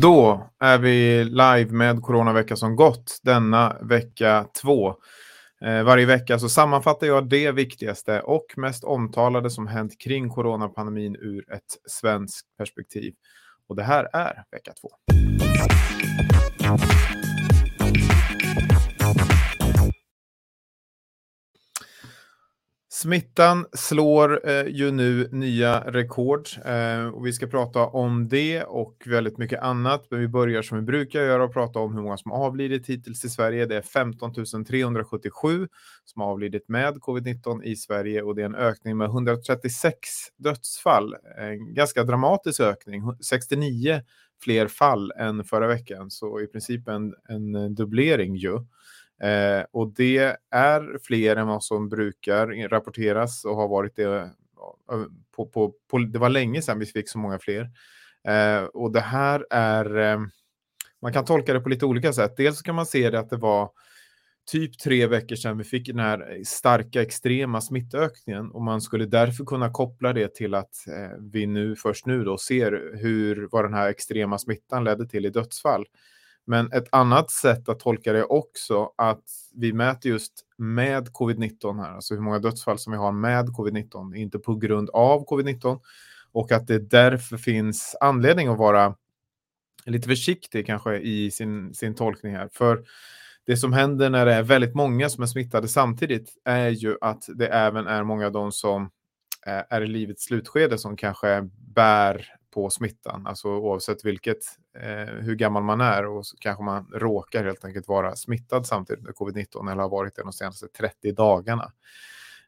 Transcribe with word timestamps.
Då 0.00 0.50
är 0.60 0.78
vi 0.78 1.24
live 1.24 1.70
med 1.70 2.02
Coronavecka 2.02 2.56
som 2.56 2.76
gått, 2.76 3.18
denna 3.22 3.76
vecka 3.82 4.46
två. 4.62 4.94
Eh, 5.64 5.82
varje 5.82 6.06
vecka 6.06 6.38
så 6.38 6.48
sammanfattar 6.48 7.06
jag 7.06 7.28
det 7.28 7.52
viktigaste 7.52 8.20
och 8.20 8.46
mest 8.56 8.84
omtalade 8.84 9.50
som 9.50 9.66
hänt 9.66 10.00
kring 10.00 10.28
coronapandemin 10.28 11.16
ur 11.16 11.52
ett 11.52 11.90
svenskt 11.90 12.56
perspektiv. 12.58 13.14
Och 13.68 13.76
det 13.76 13.82
här 13.82 14.08
är 14.12 14.44
vecka 14.50 14.72
två. 14.80 14.90
Smittan 23.02 23.66
slår 23.72 24.48
eh, 24.48 24.66
ju 24.66 24.90
nu 24.90 25.28
nya 25.32 25.80
rekord 25.80 26.48
eh, 26.64 27.06
och 27.06 27.26
vi 27.26 27.32
ska 27.32 27.46
prata 27.46 27.86
om 27.86 28.28
det 28.28 28.62
och 28.62 29.02
väldigt 29.06 29.38
mycket 29.38 29.62
annat. 29.62 30.06
Men 30.10 30.20
vi 30.20 30.28
börjar 30.28 30.62
som 30.62 30.78
vi 30.78 30.84
brukar 30.84 31.20
göra 31.20 31.44
och 31.44 31.52
prata 31.52 31.78
om 31.78 31.94
hur 31.94 32.02
många 32.02 32.16
som 32.16 32.32
avlidit 32.32 32.86
hittills 32.86 33.24
i 33.24 33.28
Sverige. 33.28 33.66
Det 33.66 33.76
är 33.76 33.82
15 33.82 34.32
377 34.64 35.68
som 36.04 36.22
avlidit 36.22 36.68
med 36.68 36.94
covid-19 36.94 37.62
i 37.62 37.76
Sverige 37.76 38.22
och 38.22 38.34
det 38.34 38.42
är 38.42 38.46
en 38.46 38.54
ökning 38.54 38.96
med 38.96 39.06
136 39.06 39.98
dödsfall. 40.36 41.14
En 41.38 41.74
ganska 41.74 42.04
dramatisk 42.04 42.60
ökning, 42.60 43.02
69 43.20 44.02
fler 44.42 44.68
fall 44.68 45.12
än 45.18 45.44
förra 45.44 45.66
veckan, 45.66 46.10
så 46.10 46.40
i 46.40 46.46
princip 46.46 46.88
en, 46.88 47.14
en 47.28 47.74
dubblering 47.74 48.36
ju. 48.36 48.58
Eh, 49.22 49.64
och 49.70 49.94
det 49.94 50.36
är 50.50 50.98
fler 51.02 51.36
än 51.36 51.46
vad 51.46 51.64
som 51.64 51.88
brukar 51.88 52.68
rapporteras 52.68 53.44
och 53.44 53.56
har 53.56 53.68
varit 53.68 53.96
det. 53.96 54.04
Eh, 54.04 54.26
på, 55.36 55.46
på, 55.46 55.74
på, 55.90 55.98
det 55.98 56.18
var 56.18 56.28
länge 56.28 56.62
sedan 56.62 56.78
vi 56.78 56.86
fick 56.86 57.08
så 57.08 57.18
många 57.18 57.38
fler. 57.38 57.70
Eh, 58.28 58.62
och 58.64 58.92
det 58.92 59.00
här 59.00 59.46
är, 59.50 59.98
eh, 59.98 60.20
man 61.02 61.12
kan 61.12 61.24
tolka 61.24 61.52
det 61.52 61.60
på 61.60 61.68
lite 61.68 61.86
olika 61.86 62.12
sätt. 62.12 62.36
Dels 62.36 62.62
kan 62.62 62.74
man 62.74 62.86
se 62.86 63.10
det 63.10 63.18
att 63.18 63.30
det 63.30 63.36
var 63.36 63.70
typ 64.50 64.78
tre 64.78 65.06
veckor 65.06 65.36
sedan 65.36 65.58
vi 65.58 65.64
fick 65.64 65.86
den 65.86 65.98
här 65.98 66.40
starka 66.44 67.02
extrema 67.02 67.60
smittökningen 67.60 68.50
och 68.50 68.62
man 68.62 68.80
skulle 68.80 69.06
därför 69.06 69.44
kunna 69.44 69.70
koppla 69.70 70.12
det 70.12 70.34
till 70.34 70.54
att 70.54 70.86
eh, 70.88 71.18
vi 71.32 71.46
nu 71.46 71.76
först 71.76 72.06
nu 72.06 72.24
då 72.24 72.38
ser 72.38 72.96
hur 72.96 73.48
vad 73.50 73.64
den 73.64 73.74
här 73.74 73.88
extrema 73.88 74.38
smittan 74.38 74.84
ledde 74.84 75.08
till 75.08 75.26
i 75.26 75.30
dödsfall. 75.30 75.86
Men 76.50 76.72
ett 76.72 76.88
annat 76.92 77.30
sätt 77.30 77.68
att 77.68 77.80
tolka 77.80 78.12
det 78.12 78.18
är 78.18 78.32
också 78.32 78.92
att 78.96 79.24
vi 79.54 79.72
mäter 79.72 80.10
just 80.10 80.32
med 80.56 81.08
covid-19 81.08 81.80
här, 81.80 81.94
alltså 81.94 82.14
hur 82.14 82.20
många 82.20 82.38
dödsfall 82.38 82.78
som 82.78 82.90
vi 82.90 82.98
har 82.98 83.12
med 83.12 83.48
covid-19, 83.48 84.16
inte 84.16 84.38
på 84.38 84.54
grund 84.54 84.90
av 84.90 85.26
covid-19. 85.26 85.80
Och 86.32 86.52
att 86.52 86.66
det 86.66 86.78
därför 86.78 87.36
finns 87.36 87.96
anledning 88.00 88.48
att 88.48 88.58
vara 88.58 88.94
lite 89.86 90.08
försiktig 90.08 90.66
kanske 90.66 90.98
i 90.98 91.30
sin, 91.30 91.74
sin 91.74 91.94
tolkning 91.94 92.34
här. 92.34 92.48
För 92.52 92.84
det 93.46 93.56
som 93.56 93.72
händer 93.72 94.10
när 94.10 94.26
det 94.26 94.34
är 94.34 94.42
väldigt 94.42 94.74
många 94.74 95.08
som 95.08 95.22
är 95.22 95.26
smittade 95.26 95.68
samtidigt 95.68 96.34
är 96.44 96.68
ju 96.68 96.96
att 97.00 97.24
det 97.34 97.46
även 97.46 97.86
är 97.86 98.04
många 98.04 98.26
av 98.26 98.32
de 98.32 98.52
som 98.52 98.90
eh, 99.46 99.62
är 99.70 99.80
i 99.80 99.86
livets 99.86 100.24
slutskede 100.24 100.78
som 100.78 100.96
kanske 100.96 101.48
bär 101.74 102.39
på 102.50 102.70
smittan, 102.70 103.26
alltså 103.26 103.48
oavsett 103.48 104.04
vilket, 104.04 104.38
eh, 104.78 105.14
hur 105.14 105.34
gammal 105.34 105.62
man 105.62 105.80
är 105.80 106.06
och 106.06 106.26
så 106.26 106.36
kanske 106.36 106.64
man 106.64 106.86
råkar 106.94 107.44
helt 107.44 107.64
enkelt 107.64 107.88
vara 107.88 108.16
smittad 108.16 108.66
samtidigt 108.66 109.04
med 109.04 109.14
covid-19 109.14 109.72
eller 109.72 109.82
har 109.82 109.88
varit 109.88 110.16
det 110.16 110.22
de 110.22 110.32
senaste 110.32 110.68
30 110.68 111.12
dagarna. 111.12 111.72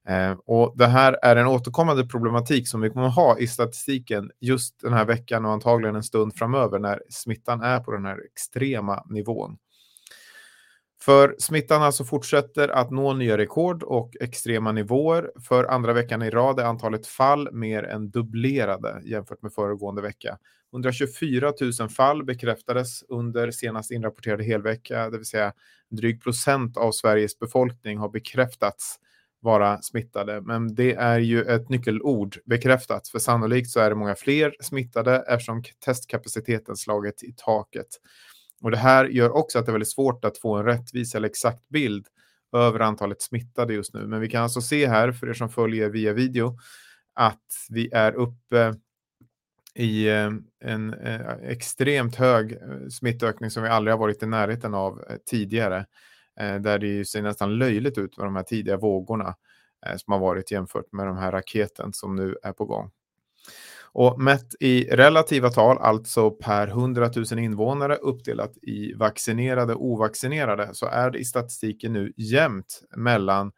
Eh, 0.08 0.32
och 0.46 0.74
det 0.76 0.86
här 0.86 1.18
är 1.22 1.36
en 1.36 1.46
återkommande 1.46 2.06
problematik 2.06 2.68
som 2.68 2.80
vi 2.80 2.90
kommer 2.90 3.06
att 3.06 3.14
ha 3.14 3.38
i 3.38 3.46
statistiken 3.46 4.30
just 4.40 4.80
den 4.80 4.92
här 4.92 5.04
veckan 5.04 5.44
och 5.44 5.52
antagligen 5.52 5.96
en 5.96 6.02
stund 6.02 6.34
framöver 6.36 6.78
när 6.78 7.02
smittan 7.08 7.62
är 7.62 7.80
på 7.80 7.92
den 7.92 8.04
här 8.04 8.20
extrema 8.24 9.04
nivån. 9.08 9.56
För 11.04 11.36
smittan 11.38 11.82
alltså 11.82 12.04
fortsätter 12.04 12.68
att 12.68 12.90
nå 12.90 13.14
nya 13.14 13.38
rekord 13.38 13.82
och 13.82 14.16
extrema 14.20 14.72
nivåer. 14.72 15.30
För 15.48 15.64
andra 15.64 15.92
veckan 15.92 16.22
i 16.22 16.30
rad 16.30 16.60
är 16.60 16.64
antalet 16.64 17.06
fall 17.06 17.48
mer 17.52 17.82
än 17.82 18.10
dubblerade 18.10 19.00
jämfört 19.04 19.42
med 19.42 19.52
föregående 19.52 20.02
vecka. 20.02 20.38
124 20.72 21.52
000 21.80 21.88
fall 21.88 22.24
bekräftades 22.24 23.02
under 23.08 23.50
senast 23.50 23.90
inrapporterade 23.90 24.44
helvecka, 24.44 25.10
det 25.10 25.16
vill 25.16 25.26
säga 25.26 25.52
dryg 25.90 26.22
procent 26.22 26.76
av 26.76 26.92
Sveriges 26.92 27.38
befolkning 27.38 27.98
har 27.98 28.08
bekräftats 28.08 28.96
vara 29.40 29.82
smittade. 29.82 30.40
Men 30.40 30.74
det 30.74 30.94
är 30.94 31.18
ju 31.18 31.42
ett 31.42 31.68
nyckelord, 31.68 32.36
bekräftat, 32.44 33.08
för 33.08 33.18
sannolikt 33.18 33.70
så 33.70 33.80
är 33.80 33.90
det 33.90 33.96
många 33.96 34.14
fler 34.14 34.54
smittade 34.60 35.24
eftersom 35.28 35.62
testkapaciteten 35.84 36.76
slagit 36.76 37.22
i 37.22 37.34
taket. 37.36 37.88
Och 38.62 38.70
det 38.70 38.76
här 38.76 39.04
gör 39.04 39.30
också 39.30 39.58
att 39.58 39.66
det 39.66 39.70
är 39.70 39.72
väldigt 39.72 39.92
svårt 39.92 40.24
att 40.24 40.38
få 40.38 40.56
en 40.56 40.64
rättvis 40.64 41.14
eller 41.14 41.28
exakt 41.28 41.68
bild 41.68 42.06
över 42.56 42.80
antalet 42.80 43.22
smittade 43.22 43.74
just 43.74 43.94
nu. 43.94 44.06
Men 44.06 44.20
vi 44.20 44.28
kan 44.28 44.42
alltså 44.42 44.60
se 44.60 44.88
här, 44.88 45.12
för 45.12 45.28
er 45.28 45.32
som 45.32 45.48
följer 45.48 45.88
via 45.88 46.12
video, 46.12 46.58
att 47.14 47.46
vi 47.70 47.90
är 47.92 48.12
uppe 48.12 48.74
i 49.74 50.08
eh, 50.08 50.30
en 50.60 50.94
eh, 50.94 51.32
extremt 51.42 52.16
hög 52.16 52.52
eh, 52.52 52.88
smittökning 52.90 53.50
som 53.50 53.62
vi 53.62 53.68
aldrig 53.68 53.92
har 53.92 53.98
varit 53.98 54.22
i 54.22 54.26
närheten 54.26 54.74
av 54.74 55.02
tidigare. 55.30 55.86
Där 56.60 56.78
det 56.78 57.04
ser 57.04 57.22
nästan 57.22 57.58
löjligt 57.58 57.98
ut 57.98 58.16
med 58.18 58.26
de 58.26 58.36
här 58.36 58.42
tidiga 58.42 58.76
vågorna 58.76 59.34
som 59.96 60.12
har 60.12 60.20
varit 60.20 60.50
jämfört 60.50 60.92
med 60.92 61.06
de 61.06 61.16
här 61.16 61.32
raketen 61.32 61.92
som 61.92 62.16
nu 62.16 62.36
är 62.42 62.52
på 62.52 62.64
gång. 62.64 62.90
Och 63.94 64.20
mätt 64.20 64.54
i 64.60 64.84
relativa 64.84 65.50
tal, 65.50 65.78
alltså 65.78 66.30
per 66.30 66.68
100 66.68 67.10
000 67.30 67.38
invånare 67.38 67.96
uppdelat 67.96 68.56
i 68.62 68.94
vaccinerade 68.94 69.74
och 69.74 69.84
ovaccinerade, 69.84 70.70
så 70.72 70.86
är 70.86 71.10
det 71.10 71.18
i 71.18 71.24
statistiken 71.24 71.92
nu 71.92 72.12
jämnt 72.16 72.82
mellan 72.96 73.52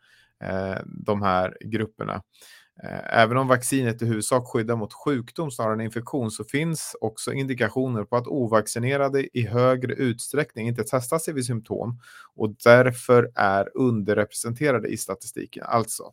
eh, 0.44 0.78
de 0.86 1.22
här 1.22 1.56
grupperna. 1.60 2.22
Eh, 2.82 3.18
även 3.22 3.36
om 3.36 3.48
vaccinet 3.48 4.02
i 4.02 4.06
huvudsak 4.06 4.46
skyddar 4.46 4.76
mot 4.76 4.92
sjukdom 4.92 5.50
snarare 5.50 5.74
än 5.74 5.80
infektion 5.80 6.30
så 6.30 6.44
finns 6.44 6.96
också 7.00 7.32
indikationer 7.32 8.04
på 8.04 8.16
att 8.16 8.26
ovaccinerade 8.26 9.38
i 9.38 9.46
högre 9.46 9.94
utsträckning 9.94 10.68
inte 10.68 10.84
testar 10.86 11.18
sig 11.18 11.34
vid 11.34 11.46
symptom 11.46 12.00
och 12.34 12.54
därför 12.64 13.30
är 13.34 13.76
underrepresenterade 13.76 14.88
i 14.88 14.96
statistiken. 14.96 15.64
Alltså, 15.66 16.12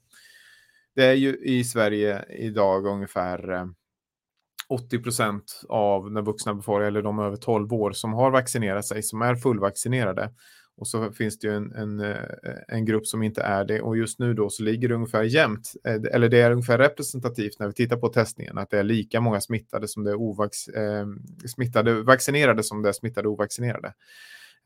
det 0.95 1.03
är 1.05 1.13
ju 1.13 1.37
i 1.37 1.63
Sverige 1.63 2.25
idag 2.29 2.85
ungefär 2.85 3.51
eh, 3.51 3.65
80 4.71 4.99
procent 4.99 5.61
av 5.69 6.11
den 6.11 6.25
vuxna 6.25 6.53
befolkningen, 6.53 6.87
eller 6.87 7.01
de 7.01 7.19
över 7.19 7.37
12 7.37 7.73
år, 7.73 7.91
som 7.91 8.13
har 8.13 8.31
vaccinerat 8.31 8.85
sig, 8.85 9.03
som 9.03 9.21
är 9.21 9.35
fullvaccinerade. 9.35 10.31
Och 10.77 10.87
så 10.87 11.11
finns 11.11 11.39
det 11.39 11.47
ju 11.47 11.55
en, 11.55 11.71
en, 11.71 11.99
eh, 11.99 12.15
en 12.67 12.85
grupp 12.85 13.07
som 13.07 13.23
inte 13.23 13.41
är 13.41 13.65
det. 13.65 13.81
Och 13.81 13.97
just 13.97 14.19
nu 14.19 14.33
då 14.33 14.49
så 14.49 14.63
ligger 14.63 14.89
det 14.89 14.95
ungefär 14.95 15.23
jämnt, 15.23 15.73
eh, 15.87 16.13
eller 16.13 16.29
det 16.29 16.41
är 16.41 16.51
ungefär 16.51 16.77
representativt 16.77 17.59
när 17.59 17.67
vi 17.67 17.73
tittar 17.73 17.97
på 17.97 18.09
testningen, 18.09 18.57
att 18.57 18.69
det 18.69 18.79
är 18.79 18.83
lika 18.83 19.21
många 19.21 19.41
smittade 19.41 19.87
som 19.87 20.03
det 20.03 20.11
är 20.11 20.15
ovax, 20.15 20.67
eh, 20.67 21.05
smittade 21.47 22.03
vaccinerade 22.03 22.63
som 22.63 22.81
det 22.81 22.89
är 22.89 22.93
smittade 22.93 23.27
ovaccinerade. 23.27 23.93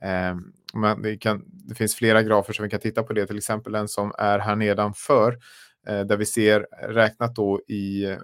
Eh, 0.01 0.35
men 0.73 1.01
det, 1.01 1.17
kan, 1.17 1.43
det 1.47 1.75
finns 1.75 1.95
flera 1.95 2.23
grafer 2.23 2.53
som 2.53 2.63
vi 2.63 2.69
kan 2.69 2.79
titta 2.79 3.03
på 3.03 3.13
det, 3.13 3.27
till 3.27 3.37
exempel 3.37 3.73
den 3.73 3.87
som 3.87 4.11
är 4.17 4.39
här 4.39 4.55
nedanför, 4.55 5.37
eh, 5.87 6.01
där 6.01 6.17
vi 6.17 6.25
ser 6.25 6.67
räknat 6.89 7.35
då 7.35 7.61
i 7.67 8.05
eh, 8.05 8.17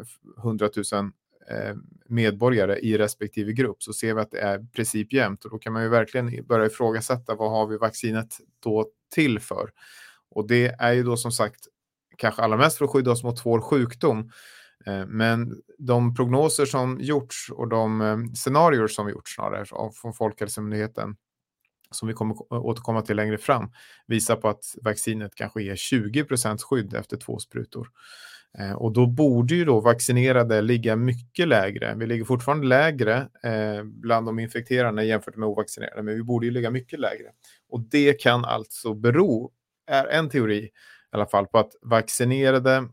100 0.44 0.70
000 0.76 1.12
Eh, 1.52 1.76
medborgare 2.06 2.80
i 2.80 2.98
respektive 2.98 3.54
grupp 3.54 3.84
så 3.84 3.94
ser 3.94 4.14
vi 4.14 4.22
att 4.22 4.32
det 4.32 4.40
är 4.40 4.60
i 4.60 4.68
princip 4.68 5.14
jämnt 5.14 5.46
och 5.46 5.52
då 5.52 5.58
kan 5.58 5.74
man 5.74 5.84
ju 5.84 5.90
verkligen 5.90 6.46
börja 6.46 6.66
ifrågasätta 6.66 7.36
vad 7.36 7.52
har 7.52 7.68
vi 7.68 7.78
vaccinet 7.78 8.38
då 8.64 8.86
till 9.14 9.40
för? 9.40 9.70
Och 10.30 10.48
det 10.48 10.76
är 10.80 10.94
ju 10.94 11.04
då 11.04 11.18
som 11.18 11.32
sagt 11.32 11.60
kanske 12.18 12.42
allra 12.42 12.58
mest 12.58 12.78
för 12.78 12.86
att 12.86 12.92
skydda 12.92 13.12
oss 13.12 13.24
mot 13.24 13.40
svår 13.40 13.62
sjukdom. 13.62 14.32
Eh, 14.86 15.06
men 15.06 15.62
de 15.78 16.16
prognoser 16.16 16.66
som 16.66 16.98
gjorts 17.02 17.50
och 17.52 17.68
de 17.68 18.02
eh, 18.02 18.18
scenarier 18.34 18.88
som 18.88 19.10
gjorts 19.10 19.36
snarare 19.36 19.66
från 20.02 20.14
Folkhälsomyndigheten 20.14 21.16
som 21.92 22.08
vi 22.08 22.14
kommer 22.14 22.54
återkomma 22.54 23.02
till 23.02 23.16
längre 23.16 23.38
fram 23.38 23.72
visar 24.08 24.36
på 24.36 24.50
att 24.50 24.64
vaccinet 24.82 25.36
kanske 25.36 25.64
ger 25.64 25.76
20% 25.76 26.58
skydd 26.58 26.94
efter 26.94 27.18
två 27.18 27.40
sprutor. 27.40 27.90
Eh, 28.60 28.74
och 28.74 28.94
då 28.94 29.06
borde 29.06 29.56
ju 29.56 29.66
då 29.66 29.80
vaccinerade 29.80 30.62
ligga 30.62 30.96
mycket 30.96 31.48
lägre. 31.48 31.96
Vi 31.98 32.08
ligger 32.08 32.26
fortfarande 32.26 32.68
lägre 32.68 33.28
eh, 33.44 33.84
bland 33.84 34.26
de 34.26 34.40
infekterade 34.40 35.04
jämfört 35.04 35.36
med 35.36 35.50
ovaccinerade, 35.50 36.04
men 36.04 36.16
vi 36.16 36.24
borde 36.24 36.46
ju 36.46 36.52
ligga 36.52 36.72
mycket 36.72 37.00
lägre. 37.00 37.28
Och 37.70 37.82
det 37.82 38.14
kan 38.14 38.46
alltså 38.46 38.94
bero, 38.94 39.52
är 39.88 40.06
en 40.06 40.30
teori 40.30 40.64
i 40.64 40.70
alla 41.12 41.26
fall, 41.26 41.48
på 41.48 41.60
att 41.60 41.72
vaccinerade 41.82 42.88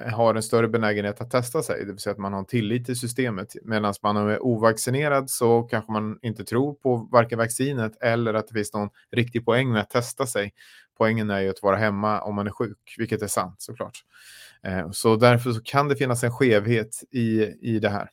eh, 0.00 0.12
har 0.12 0.34
en 0.34 0.42
större 0.42 0.68
benägenhet 0.68 1.20
att 1.20 1.30
testa 1.30 1.62
sig, 1.62 1.84
det 1.84 1.92
vill 1.92 1.98
säga 1.98 2.12
att 2.12 2.18
man 2.18 2.32
har 2.32 2.40
en 2.40 2.46
tillit 2.46 2.86
till 2.86 2.98
systemet. 2.98 3.56
Medan 3.62 3.94
man 4.02 4.16
är 4.16 4.42
ovaccinerad 4.42 5.30
så 5.30 5.62
kanske 5.62 5.92
man 5.92 6.18
inte 6.22 6.44
tror 6.44 6.74
på 6.74 7.08
varken 7.12 7.38
vaccinet 7.38 8.02
eller 8.02 8.34
att 8.34 8.48
det 8.48 8.54
finns 8.54 8.72
någon 8.72 8.90
riktig 9.10 9.44
poäng 9.44 9.72
med 9.72 9.80
att 9.80 9.90
testa 9.90 10.26
sig. 10.26 10.52
Poängen 11.02 11.30
är 11.30 11.40
ju 11.40 11.48
att 11.48 11.62
vara 11.62 11.76
hemma 11.76 12.20
om 12.20 12.34
man 12.34 12.46
är 12.46 12.50
sjuk, 12.50 12.94
vilket 12.98 13.22
är 13.22 13.26
sant 13.26 13.56
såklart. 13.58 13.98
Eh, 14.62 14.90
så 14.90 15.16
därför 15.16 15.52
så 15.52 15.60
kan 15.62 15.88
det 15.88 15.96
finnas 15.96 16.24
en 16.24 16.32
skevhet 16.32 17.04
i, 17.10 17.42
i 17.60 17.78
det 17.78 17.88
här. 17.88 18.10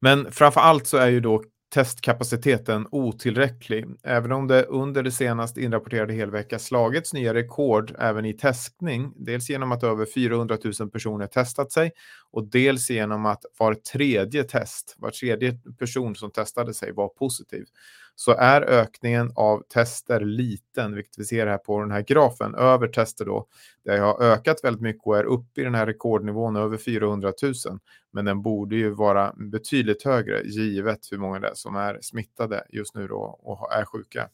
Men 0.00 0.32
framför 0.32 0.60
allt 0.60 0.86
så 0.86 0.96
är 0.96 1.08
ju 1.08 1.20
då 1.20 1.42
testkapaciteten 1.74 2.86
otillräcklig. 2.90 3.86
Även 4.02 4.32
om 4.32 4.46
det 4.46 4.62
under 4.62 5.02
det 5.02 5.10
senaste 5.10 5.60
inrapporterade 5.60 6.12
helvecka 6.12 6.58
slagits 6.58 7.12
nya 7.12 7.34
rekord 7.34 7.94
även 7.98 8.24
i 8.24 8.32
testning, 8.32 9.12
dels 9.16 9.50
genom 9.50 9.72
att 9.72 9.82
över 9.82 10.06
400 10.14 10.58
000 10.80 10.90
personer 10.90 11.26
testat 11.26 11.72
sig 11.72 11.92
och 12.30 12.44
dels 12.50 12.90
genom 12.90 13.26
att 13.26 13.44
var 13.58 13.74
tredje 13.74 14.44
test, 14.44 14.94
var 14.98 15.10
tredje 15.10 15.58
person 15.78 16.14
som 16.14 16.30
testade 16.30 16.74
sig 16.74 16.92
var 16.92 17.08
positiv, 17.08 17.64
så 18.18 18.32
är 18.32 18.62
ökningen 18.62 19.32
av 19.34 19.62
tester 19.68 20.20
liten, 20.20 20.94
vilket 20.94 21.18
vi 21.18 21.24
ser 21.24 21.46
här 21.46 21.58
på 21.58 21.80
den 21.80 21.90
här 21.90 22.02
grafen, 22.02 22.54
över 22.54 22.88
tester 22.88 23.24
då, 23.24 23.46
det 23.84 23.98
har 23.98 24.22
ökat 24.22 24.60
väldigt 24.62 24.82
mycket 24.82 25.06
och 25.06 25.18
är 25.18 25.24
uppe 25.24 25.60
i 25.60 25.64
den 25.64 25.74
här 25.74 25.86
rekordnivån 25.86 26.56
över 26.56 26.76
400 26.76 27.32
000. 27.42 27.54
Men 28.12 28.24
den 28.24 28.42
borde 28.42 28.76
ju 28.76 28.90
vara 28.90 29.32
betydligt 29.36 30.04
högre 30.04 30.42
givet 30.42 30.98
hur 31.10 31.18
många 31.18 31.40
det 31.40 31.48
är 31.48 31.54
som 31.54 31.76
är 31.76 31.98
smittade 32.00 32.64
just 32.68 32.94
nu 32.94 33.06
då 33.06 33.40
och 33.42 33.72
är 33.72 33.84
sjuka. 33.84 34.28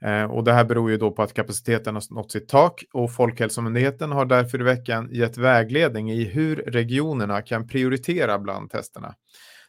Eh, 0.00 0.24
och 0.24 0.44
det 0.44 0.52
här 0.52 0.64
beror 0.64 0.90
ju 0.90 0.96
då 0.96 1.10
på 1.10 1.22
att 1.22 1.34
kapaciteten 1.34 1.94
har 1.94 2.14
nått 2.14 2.32
sitt 2.32 2.48
tak 2.48 2.84
och 2.92 3.12
Folkhälsomyndigheten 3.12 4.12
har 4.12 4.24
därför 4.24 4.60
i 4.60 4.64
veckan 4.64 5.08
gett 5.12 5.38
vägledning 5.38 6.10
i 6.10 6.24
hur 6.24 6.56
regionerna 6.56 7.42
kan 7.42 7.68
prioritera 7.68 8.38
bland 8.38 8.70
testerna 8.70 9.14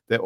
det, 0.07 0.19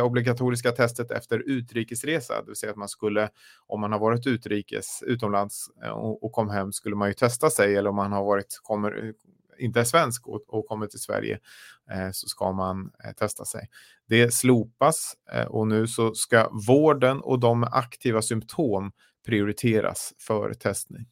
obligatoriska 0.00 0.72
testet 0.72 1.10
efter 1.10 1.38
utrikesresa, 1.38 2.40
det 2.40 2.46
vill 2.46 2.56
säga 2.56 2.70
att 2.70 2.78
man 2.78 2.88
skulle, 2.88 3.28
om 3.66 3.80
man 3.80 3.92
har 3.92 3.98
varit 3.98 4.26
utrikes, 4.26 5.02
utomlands 5.06 5.70
eh, 5.84 5.90
och, 5.90 6.24
och 6.24 6.32
kom 6.32 6.50
hem, 6.50 6.72
skulle 6.72 6.96
man 6.96 7.08
ju 7.08 7.14
testa 7.14 7.50
sig, 7.50 7.76
eller 7.76 7.90
om 7.90 7.96
man 7.96 8.12
har 8.12 8.24
varit, 8.24 8.60
kommer, 8.62 9.12
inte 9.58 9.80
är 9.80 9.84
svensk 9.84 10.26
och, 10.26 10.42
och 10.46 10.66
kommer 10.66 10.86
till 10.86 11.00
Sverige 11.00 11.38
eh, 11.90 12.10
så 12.12 12.28
ska 12.28 12.52
man 12.52 12.90
eh, 13.04 13.12
testa 13.12 13.44
sig. 13.44 13.68
Det 14.08 14.34
slopas 14.34 15.14
eh, 15.32 15.44
och 15.44 15.66
nu 15.66 15.86
så 15.86 16.14
ska 16.14 16.48
vården 16.68 17.20
och 17.20 17.40
de 17.40 17.60
med 17.60 17.68
aktiva 17.72 18.22
symptom 18.22 18.92
prioriteras 19.26 20.14
för 20.18 20.54
testning. 20.54 21.06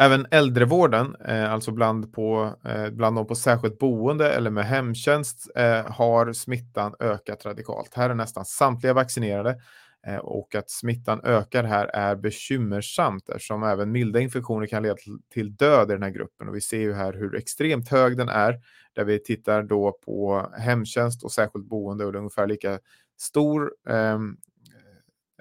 Även 0.00 0.26
äldrevården, 0.30 1.16
eh, 1.24 1.52
alltså 1.52 1.72
bland, 1.72 2.12
på, 2.12 2.54
eh, 2.64 2.90
bland 2.90 3.16
de 3.16 3.26
på 3.26 3.34
särskilt 3.34 3.78
boende 3.78 4.32
eller 4.32 4.50
med 4.50 4.64
hemtjänst, 4.64 5.50
eh, 5.56 5.86
har 5.86 6.32
smittan 6.32 6.94
ökat 7.00 7.46
radikalt. 7.46 7.94
Här 7.94 8.10
är 8.10 8.14
nästan 8.14 8.44
samtliga 8.44 8.92
vaccinerade 8.92 9.60
eh, 10.06 10.16
och 10.16 10.54
att 10.54 10.70
smittan 10.70 11.20
ökar 11.24 11.64
här 11.64 11.86
är 11.86 12.16
bekymmersamt 12.16 13.28
eftersom 13.28 13.62
även 13.62 13.92
milda 13.92 14.20
infektioner 14.20 14.66
kan 14.66 14.82
leda 14.82 14.96
till 15.32 15.56
död 15.56 15.90
i 15.90 15.92
den 15.92 16.02
här 16.02 16.10
gruppen. 16.10 16.48
Och 16.48 16.54
vi 16.54 16.60
ser 16.60 16.80
ju 16.80 16.92
här 16.92 17.12
hur 17.12 17.36
extremt 17.36 17.88
hög 17.88 18.16
den 18.16 18.28
är, 18.28 18.60
där 18.92 19.04
vi 19.04 19.22
tittar 19.22 19.62
då 19.62 19.98
på 20.04 20.50
hemtjänst 20.58 21.24
och 21.24 21.32
särskilt 21.32 21.68
boende 21.68 22.04
och 22.04 22.12
det 22.12 22.16
är 22.16 22.20
ungefär 22.20 22.46
lika 22.46 22.78
stor 23.18 23.72
ehm, 23.88 24.36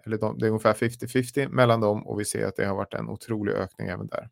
eller 0.05 0.17
de, 0.17 0.37
det 0.37 0.45
är 0.45 0.49
ungefär 0.49 0.73
50-50 0.73 1.49
mellan 1.49 1.81
dem 1.81 2.07
och 2.07 2.19
vi 2.19 2.25
ser 2.25 2.45
att 2.47 2.55
det 2.55 2.65
har 2.65 2.75
varit 2.75 2.93
en 2.93 3.09
otrolig 3.09 3.53
ökning 3.53 3.87
även 3.87 4.07
där. 4.07 4.29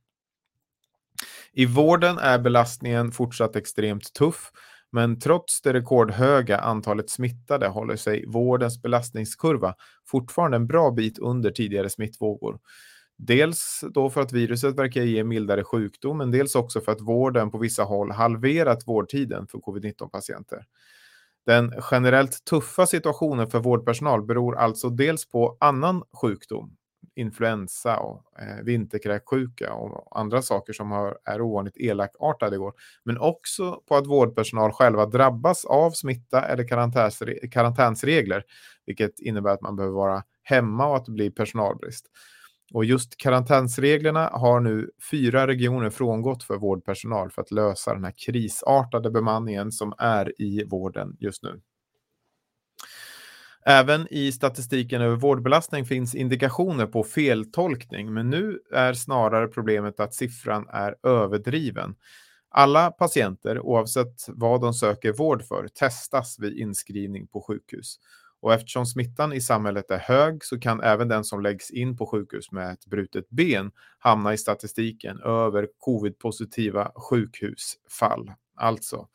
I 1.57 1.65
vården 1.65 2.17
är 2.17 2.39
belastningen 2.39 3.11
fortsatt 3.11 3.55
extremt 3.55 4.13
tuff, 4.13 4.51
men 4.91 5.19
trots 5.19 5.61
det 5.61 5.73
rekordhöga 5.73 6.57
antalet 6.57 7.09
smittade 7.09 7.67
håller 7.67 7.95
sig 7.95 8.25
vårdens 8.27 8.81
belastningskurva 8.81 9.75
fortfarande 10.07 10.57
en 10.57 10.67
bra 10.67 10.91
bit 10.91 11.19
under 11.19 11.51
tidigare 11.51 11.89
smittvågor. 11.89 12.59
Dels 13.17 13.83
då 13.93 14.09
för 14.09 14.21
att 14.21 14.33
viruset 14.33 14.79
verkar 14.79 15.01
ge 15.01 15.23
mildare 15.23 15.63
sjukdom, 15.63 16.17
men 16.17 16.31
dels 16.31 16.55
också 16.55 16.81
för 16.81 16.91
att 16.91 17.01
vården 17.01 17.51
på 17.51 17.57
vissa 17.57 17.83
håll 17.83 18.11
halverat 18.11 18.87
vårdtiden 18.87 19.47
för 19.47 19.57
covid-19-patienter. 19.57 20.65
Den 21.45 21.73
generellt 21.91 22.45
tuffa 22.45 22.85
situationen 22.85 23.47
för 23.47 23.59
vårdpersonal 23.59 24.25
beror 24.25 24.57
alltså 24.57 24.89
dels 24.89 25.29
på 25.29 25.57
annan 25.59 26.03
sjukdom, 26.21 26.77
influensa 27.17 27.97
och 27.99 28.23
eh, 28.39 28.63
vinterkräksjuka 28.63 29.73
och 29.73 30.19
andra 30.19 30.41
saker 30.41 30.73
som 30.73 30.91
har, 30.91 31.17
är 31.25 31.41
ovanligt 31.41 31.77
elakartade 31.77 32.55
igår. 32.55 32.73
Men 33.03 33.17
också 33.17 33.81
på 33.87 33.95
att 33.95 34.07
vårdpersonal 34.07 34.71
själva 34.71 35.05
drabbas 35.05 35.65
av 35.65 35.91
smitta 35.91 36.41
eller 36.41 36.67
karantänsregler, 37.51 38.43
vilket 38.85 39.19
innebär 39.19 39.51
att 39.51 39.61
man 39.61 39.75
behöver 39.75 39.95
vara 39.95 40.23
hemma 40.43 40.87
och 40.87 40.95
att 40.95 41.05
det 41.05 41.11
blir 41.11 41.31
personalbrist. 41.31 42.05
Och 42.73 42.85
just 42.85 43.17
karantänsreglerna 43.17 44.29
har 44.33 44.59
nu 44.59 44.91
fyra 45.11 45.47
regioner 45.47 45.89
frångått 45.89 46.43
för 46.43 46.57
vårdpersonal 46.57 47.31
för 47.31 47.41
att 47.41 47.51
lösa 47.51 47.93
den 47.93 48.03
här 48.03 48.13
krisartade 48.25 49.11
bemanningen 49.11 49.71
som 49.71 49.93
är 49.97 50.41
i 50.41 50.63
vården 50.63 51.17
just 51.19 51.43
nu. 51.43 51.61
Även 53.69 54.07
i 54.13 54.31
statistiken 54.31 55.01
över 55.01 55.15
vårdbelastning 55.15 55.85
finns 55.85 56.15
indikationer 56.15 56.85
på 56.85 57.03
feltolkning, 57.03 58.13
men 58.13 58.29
nu 58.29 58.59
är 58.73 58.93
snarare 58.93 59.47
problemet 59.47 59.99
att 59.99 60.13
siffran 60.13 60.67
är 60.69 60.95
överdriven. 61.03 61.95
Alla 62.49 62.91
patienter, 62.91 63.59
oavsett 63.59 64.15
vad 64.27 64.61
de 64.61 64.73
söker 64.73 65.13
vård 65.13 65.43
för, 65.43 65.67
testas 65.67 66.39
vid 66.39 66.57
inskrivning 66.57 67.27
på 67.27 67.41
sjukhus. 67.41 67.99
Och 68.41 68.53
eftersom 68.53 68.85
smittan 68.85 69.33
i 69.33 69.41
samhället 69.41 69.91
är 69.91 69.99
hög 69.99 70.43
så 70.43 70.59
kan 70.59 70.83
även 70.83 71.07
den 71.07 71.23
som 71.23 71.41
läggs 71.41 71.71
in 71.71 71.97
på 71.97 72.05
sjukhus 72.05 72.51
med 72.51 72.71
ett 72.71 72.85
brutet 72.85 73.29
ben 73.29 73.71
hamna 73.99 74.33
i 74.33 74.37
statistiken 74.37 75.19
över 75.19 75.67
covid-positiva 75.77 76.91
sjukhusfall. 76.95 78.31
Alltså, 78.55 79.07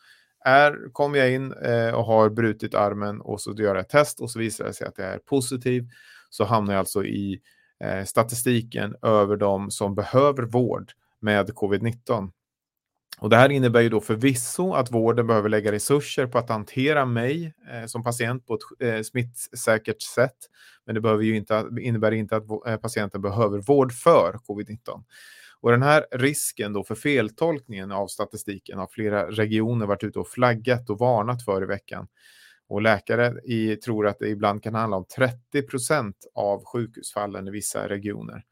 är, 0.45 0.93
kommer 0.93 1.19
jag 1.19 1.33
in 1.33 1.53
eh, 1.53 1.95
och 1.95 2.05
har 2.05 2.31
brutit 2.31 2.75
armen 2.75 3.21
och 3.21 3.41
så 3.41 3.53
gör 3.53 3.75
jag 3.75 3.79
ett 3.79 3.89
test 3.89 4.21
och 4.21 4.31
så 4.31 4.39
visar 4.39 4.65
det 4.65 4.73
sig 4.73 4.87
att 4.87 4.99
jag 4.99 5.07
är 5.07 5.19
positiv 5.19 5.89
så 6.31 6.45
hamnar 6.45 6.73
jag 6.73 6.79
alltså 6.79 7.05
i 7.05 7.41
eh, 7.85 8.05
statistiken 8.05 8.97
över 9.03 9.37
de 9.37 9.71
som 9.71 9.95
behöver 9.95 10.43
vård 10.43 10.93
med 11.21 11.51
covid-19. 11.51 12.31
Och 13.19 13.31
det 13.31 13.37
här 13.37 13.49
innebär 13.49 13.81
ju 13.81 13.89
då 13.89 14.01
förvisso 14.01 14.73
att 14.73 14.93
vården 14.93 15.27
behöver 15.27 15.49
lägga 15.49 15.73
resurser 15.73 16.27
på 16.27 16.39
att 16.39 16.49
hantera 16.49 17.05
mig 17.05 17.55
eh, 17.73 17.87
som 17.87 18.03
patient 18.03 18.47
på 18.47 18.55
ett 18.55 18.61
eh, 18.95 19.03
smittsäkert 19.03 20.03
sätt. 20.03 20.37
Men 20.87 20.95
det 20.95 21.01
behöver 21.01 21.25
ju 21.25 21.37
inte, 21.37 21.69
innebär 21.81 22.13
inte 22.13 22.37
att 22.37 22.45
eh, 22.67 22.77
patienten 22.77 23.23
behöver 23.23 23.59
vård 23.59 23.93
för 23.93 24.33
covid-19. 24.49 25.05
Och 25.63 25.71
den 25.71 25.83
här 25.83 26.07
risken 26.11 26.73
då 26.73 26.85
för 26.85 26.95
feltolkningen 26.95 27.93
av 27.93 28.07
statistiken 28.07 28.79
har 28.79 28.87
flera 28.87 29.31
regioner 29.31 29.87
varit 29.87 30.05
ute 30.05 30.19
och 30.19 30.29
flaggat 30.29 30.91
och 30.91 30.99
varnat 30.99 31.45
för 31.45 31.63
i 31.63 31.67
veckan. 31.67 32.07
Och 32.69 32.83
läkare 32.83 33.41
i, 33.45 33.77
tror 33.77 34.07
att 34.07 34.19
det 34.19 34.29
ibland 34.29 34.63
kan 34.63 34.75
handla 34.75 34.97
om 34.97 35.05
30 35.17 35.63
procent 35.63 36.17
av 36.35 36.65
sjukhusfallen 36.65 37.49
i 37.49 37.51
vissa 37.51 37.89
regioner. 37.89 38.45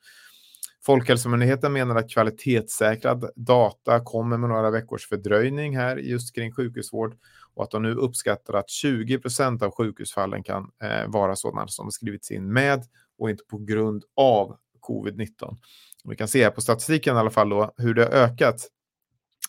Folkhälsomyndigheten 0.83 1.73
menar 1.73 1.97
att 1.97 2.11
kvalitetssäkrad 2.11 3.31
data 3.37 4.01
kommer 4.01 4.39
med 4.39 4.51
några 4.51 4.71
veckors 4.71 5.09
fördröjning 5.09 5.77
här 5.77 5.97
just 5.97 6.35
kring 6.35 6.53
sjukhusvård 6.53 7.17
och 7.55 7.65
att 7.65 7.71
de 7.71 7.83
nu 7.83 7.95
uppskattar 7.95 8.55
att 8.55 8.71
20 8.71 9.19
procent 9.19 9.63
av 9.63 9.71
sjukhusfallen 9.71 10.43
kan 10.43 10.71
eh, 10.83 11.07
vara 11.07 11.37
sådana 11.37 11.69
som 11.69 11.91
skrivits 11.91 12.31
in 12.31 12.53
med 12.53 12.85
och 13.19 13.31
inte 13.31 13.45
på 13.45 13.59
grund 13.59 14.05
av 14.17 14.57
covid-19. 14.91 15.57
Vi 16.05 16.17
kan 16.17 16.29
se 16.29 16.45
här 16.45 16.51
på 16.51 16.61
statistiken 16.61 17.17
i 17.17 17.19
alla 17.19 17.31
fall 17.31 17.49
då, 17.49 17.75
hur 17.77 17.95
det 17.95 18.03
har 18.03 18.11
ökat. 18.11 18.69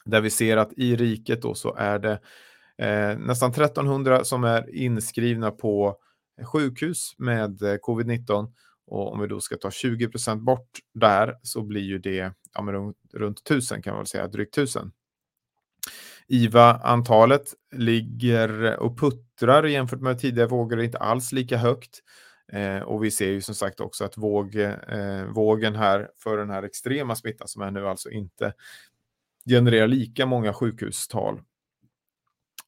Där 0.05 0.21
vi 0.21 0.29
ser 0.29 0.57
att 0.57 0.73
i 0.77 0.95
riket 0.95 1.41
då 1.41 1.53
så 1.53 1.75
är 1.75 1.99
det 1.99 2.19
eh, 2.77 3.17
nästan 3.17 3.51
1300 3.51 4.23
som 4.23 4.43
är 4.43 4.75
inskrivna 4.75 5.51
på 5.51 5.97
sjukhus 6.45 7.15
med 7.17 7.61
eh, 7.61 7.75
covid-19. 7.87 8.53
Och 8.87 9.13
om 9.13 9.19
vi 9.19 9.27
då 9.27 9.39
ska 9.39 9.57
ta 9.57 9.71
20 9.71 10.07
procent 10.07 10.41
bort 10.41 10.69
där 10.93 11.35
så 11.43 11.61
blir 11.61 11.81
ju 11.81 11.99
det 11.99 12.33
ja, 12.53 12.61
runt, 12.61 12.97
runt 13.13 13.39
1000 13.39 13.81
kan 13.81 13.91
man 13.93 13.99
väl 13.99 14.07
säga, 14.07 14.27
drygt 14.27 14.57
1000. 14.57 14.91
IVA-antalet 16.27 17.53
ligger 17.75 18.79
och 18.79 18.99
puttrar 18.99 19.63
jämfört 19.63 20.01
med 20.01 20.19
tidigare 20.19 20.47
vågor 20.47 20.81
inte 20.81 20.97
alls 20.97 21.31
lika 21.31 21.57
högt. 21.57 21.99
Eh, 22.51 22.79
och 22.79 23.03
vi 23.03 23.11
ser 23.11 23.29
ju 23.29 23.41
som 23.41 23.55
sagt 23.55 23.79
också 23.79 24.03
att 24.05 24.17
våg, 24.17 24.55
eh, 24.55 25.23
vågen 25.25 25.75
här 25.75 26.09
för 26.17 26.37
den 26.37 26.49
här 26.49 26.63
extrema 26.63 27.15
smittan 27.15 27.47
som 27.47 27.61
är 27.61 27.71
nu 27.71 27.87
alltså 27.87 28.09
inte 28.09 28.53
genererar 29.49 29.87
lika 29.87 30.25
många 30.25 30.53
sjukhustal. 30.53 31.41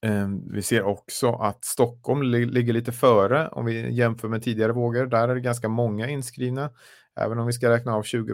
Eh, 0.06 0.28
vi 0.52 0.62
ser 0.62 0.84
också 0.84 1.32
att 1.34 1.66
Stockholm 1.66 2.24
li 2.24 2.46
ligger 2.46 2.74
lite 2.74 2.92
före 2.92 3.48
om 3.48 3.66
vi 3.66 3.94
jämför 3.94 4.28
med 4.28 4.44
tidigare 4.44 4.72
vågor. 4.72 5.06
Där 5.06 5.28
är 5.28 5.36
det 5.36 5.42
ganska 5.42 5.70
många 5.70 6.10
inskrivna. 6.10 6.72
Även 7.16 7.40
om 7.40 7.48
vi 7.48 7.54
ska 7.54 7.70
räkna 7.70 7.96
av 7.96 8.04
20-30 8.04 8.30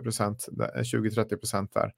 eh, 1.34 1.38
procent 1.38 1.74
där 1.74 1.94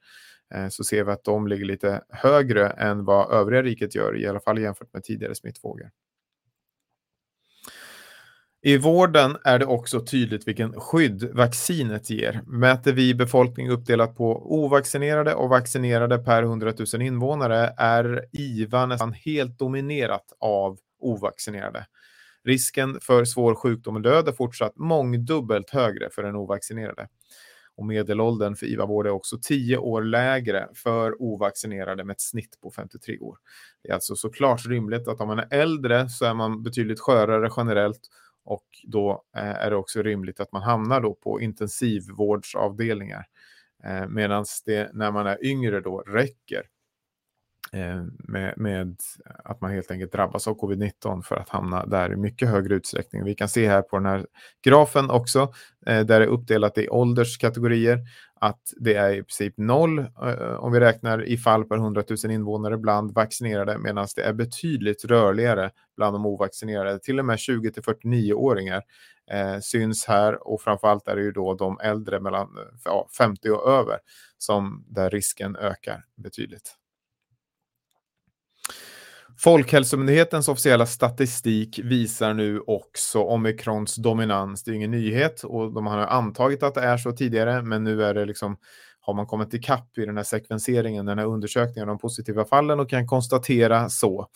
eh, 0.54 0.68
så 0.70 0.84
ser 0.84 1.04
vi 1.04 1.12
att 1.12 1.24
de 1.24 1.48
ligger 1.48 1.66
lite 1.66 2.04
högre 2.10 2.70
än 2.70 3.06
vad 3.06 3.32
övriga 3.32 3.64
riket 3.64 3.96
gör, 3.96 4.18
i 4.18 4.28
alla 4.28 4.40
fall 4.40 4.60
jämfört 4.60 4.94
med 4.94 5.04
tidigare 5.04 5.36
smittvågor. 5.36 5.92
I 8.64 8.78
vården 8.78 9.38
är 9.44 9.60
det 9.60 9.66
också 9.66 10.00
tydligt 10.00 10.48
vilken 10.48 10.74
skydd 10.74 11.24
vaccinet 11.34 12.10
ger. 12.10 12.42
Mäter 12.48 12.94
vi 12.94 13.14
befolkning 13.14 13.70
uppdelat 13.70 14.16
på 14.16 14.56
ovaccinerade 14.56 15.34
och 15.34 15.50
vaccinerade 15.50 16.18
per 16.18 16.44
100 16.44 16.74
000 16.94 17.02
invånare 17.02 17.74
är 17.78 18.26
IVA 18.32 18.86
nästan 18.86 19.14
helt 19.14 19.60
dominerat 19.60 20.26
av 20.40 20.78
ovaccinerade. 21.00 21.86
Risken 22.44 22.98
för 23.02 23.26
svår 23.26 23.56
sjukdom 23.56 23.96
och 23.96 24.02
död 24.02 24.28
är 24.28 24.32
fortsatt 24.32 24.78
mångdubbelt 24.78 25.70
högre 25.70 26.10
för 26.10 26.24
den 26.24 26.36
ovaccinerade. 26.36 27.08
Och 27.78 27.86
medelåldern 27.86 28.56
för 28.56 28.66
IVA-vård 28.66 29.08
är 29.08 29.12
också 29.12 29.38
10 29.42 29.78
år 29.78 30.02
lägre 30.02 30.68
för 30.76 31.22
ovaccinerade 31.22 32.04
med 32.04 32.14
ett 32.14 32.22
snitt 32.22 32.62
på 32.64 32.72
53 32.72 33.20
år. 33.20 33.38
Det 33.84 33.90
är 33.90 33.94
alltså 33.94 34.16
såklart 34.16 34.66
rimligt 34.66 35.08
att 35.08 35.22
om 35.22 35.28
man 35.28 35.40
är 35.40 35.48
äldre 35.52 36.10
så 36.10 36.26
är 36.26 36.34
man 36.34 36.64
betydligt 36.64 37.00
skörare 37.00 37.50
generellt 37.58 38.02
och 38.44 38.66
då 38.84 39.24
eh, 39.36 39.44
är 39.44 39.70
det 39.70 39.76
också 39.76 40.02
rimligt 40.02 40.40
att 40.40 40.52
man 40.52 40.62
hamnar 40.62 41.02
då 41.02 41.14
på 41.14 41.42
intensivvårdsavdelningar. 41.42 43.26
Eh, 43.84 44.08
Medan 44.08 44.46
det 44.66 44.90
när 44.94 45.12
man 45.12 45.28
är 45.28 45.46
yngre 45.46 45.82
då 45.82 46.00
räcker 46.00 46.64
Eh, 47.74 48.04
med, 48.18 48.54
med, 48.58 48.96
att 49.44 49.62
man 49.62 49.72
helt 49.72 49.92
enkelt 49.92 50.12
drabbas 50.12 50.48
av 50.48 50.60
covid-19 50.60 51.22
för 51.22 51.36
att 51.36 51.50
hamna 51.50 51.86
där 51.86 52.14
i 52.14 52.16
mycket 52.16 52.50
högre 52.50 52.76
utsträckning. 52.76 53.24
Vi 53.24 53.36
kan 53.36 53.50
se 53.50 53.68
här 53.68 53.82
på 53.82 53.98
den 53.98 54.06
här 54.06 54.26
grafen 54.64 55.10
också, 55.10 55.54
eh, 55.86 56.06
där 56.06 56.20
det 56.20 56.26
är 56.26 56.30
uppdelat 56.30 56.78
i 56.78 56.90
ålderskategorier, 56.90 58.00
att 58.42 58.74
det 58.78 58.94
är 58.94 59.14
i 59.14 59.24
princip 59.24 59.54
noll 59.58 60.00
eh, 60.00 60.54
om 60.60 60.72
vi 60.72 60.80
räknar 60.80 61.24
i 61.24 61.38
fall 61.38 61.66
per 61.66 61.76
100 61.76 62.04
000 62.24 62.32
invånare 62.32 62.78
bland 62.78 63.14
vaccinerade, 63.14 63.78
medan 63.78 64.08
det 64.16 64.22
är 64.22 64.34
betydligt 64.34 65.06
rörligare 65.06 65.72
bland 65.98 66.16
de 66.16 66.26
ovaccinerade. 66.26 67.00
Till 67.00 67.20
och 67.20 67.26
med 67.26 67.40
20 67.40 67.72
till 67.72 67.84
49-åringar 67.84 68.84
eh, 69.32 69.60
syns 69.60 70.06
här 70.06 70.48
och 70.48 70.62
framförallt 70.62 71.08
är 71.08 71.16
det 71.16 71.22
ju 71.22 71.32
då 71.32 71.54
de 71.54 71.80
äldre 71.80 72.20
mellan 72.20 72.58
eh, 72.58 72.64
ja, 72.86 73.08
50 73.18 73.50
och 73.50 73.72
över 73.72 74.00
som 74.38 74.86
där 74.88 75.10
risken 75.10 75.56
ökar 75.56 76.04
betydligt. 76.16 76.81
Folkhälsomyndighetens 79.44 80.48
officiella 80.48 80.86
statistik 80.86 81.80
visar 81.84 82.34
nu 82.34 82.60
också 82.60 83.20
omikrons 83.20 83.96
dominans. 83.96 84.64
Det 84.64 84.72
är 84.72 84.76
ingen 84.76 84.92
nyhet 84.92 85.44
och 85.44 85.74
de 85.74 85.88
har 85.88 85.98
antagit 85.98 86.64
att 86.64 86.74
det 86.74 86.82
är 86.82 86.98
så 86.98 87.12
tidigare, 87.12 87.62
men 87.62 87.84
nu 87.84 88.04
är 88.04 88.14
det 88.14 88.26
liksom 88.26 88.58
har 89.00 89.14
man 89.14 89.26
kommit 89.26 89.54
ikapp 89.54 89.98
i 89.98 90.06
den 90.06 90.18
här 90.18 90.24
sekvenseringen, 90.24 91.06
den 91.06 91.18
här 91.18 91.26
undersökningen 91.26 91.90
av 91.90 91.96
de 91.96 92.00
positiva 92.00 92.46
fallen 92.46 92.80
och 92.80 92.90
kan 92.90 93.08
konstatera 93.08 93.90
så. 93.90 94.28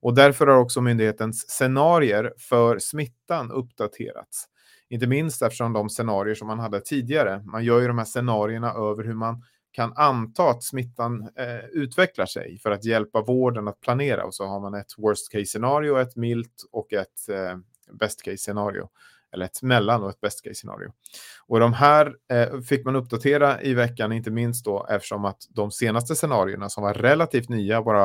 Och 0.00 0.14
därför 0.14 0.46
har 0.46 0.56
också 0.56 0.80
myndighetens 0.80 1.48
scenarier 1.48 2.32
för 2.38 2.78
smittan 2.78 3.50
uppdaterats. 3.50 4.44
Inte 4.90 5.06
minst 5.06 5.42
eftersom 5.42 5.72
de 5.72 5.88
scenarier 5.88 6.34
som 6.34 6.46
man 6.46 6.58
hade 6.58 6.80
tidigare, 6.80 7.42
man 7.44 7.64
gör 7.64 7.80
ju 7.80 7.86
de 7.86 7.98
här 7.98 8.04
scenarierna 8.04 8.72
över 8.72 9.04
hur 9.04 9.14
man 9.14 9.42
kan 9.72 9.92
anta 9.96 10.50
att 10.50 10.62
smittan 10.62 11.28
eh, 11.36 11.64
utvecklar 11.72 12.26
sig 12.26 12.58
för 12.58 12.70
att 12.70 12.84
hjälpa 12.84 13.22
vården 13.22 13.68
att 13.68 13.80
planera. 13.80 14.24
Och 14.24 14.34
så 14.34 14.46
har 14.46 14.60
man 14.60 14.74
ett 14.74 14.92
worst 14.98 15.32
case 15.32 15.46
scenario, 15.46 15.98
ett 15.98 16.16
milt 16.16 16.64
och 16.72 16.92
ett 16.92 17.28
eh, 17.28 17.58
best 17.92 18.22
case 18.22 18.36
scenario. 18.36 18.88
Eller 19.32 19.44
ett 19.44 19.62
mellan 19.62 20.02
och 20.02 20.10
ett 20.10 20.20
best 20.20 20.44
case 20.44 20.54
scenario. 20.54 20.92
Och 21.46 21.60
de 21.60 21.72
här 21.72 22.14
eh, 22.32 22.60
fick 22.60 22.84
man 22.84 22.96
uppdatera 22.96 23.62
i 23.62 23.74
veckan, 23.74 24.12
inte 24.12 24.30
minst 24.30 24.64
då 24.64 24.86
eftersom 24.90 25.24
att 25.24 25.38
de 25.50 25.70
senaste 25.70 26.14
scenarierna 26.14 26.68
som 26.68 26.82
var 26.82 26.94
relativt 26.94 27.48
nya, 27.48 27.82
bara 27.82 28.04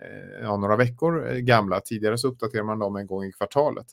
eh, 0.00 0.40
ja, 0.42 0.56
några 0.56 0.76
veckor 0.76 1.30
eh, 1.30 1.36
gamla, 1.36 1.80
tidigare 1.80 2.18
så 2.18 2.28
uppdaterar 2.28 2.64
man 2.64 2.78
dem 2.78 2.96
en 2.96 3.06
gång 3.06 3.24
i 3.24 3.32
kvartalet. 3.32 3.86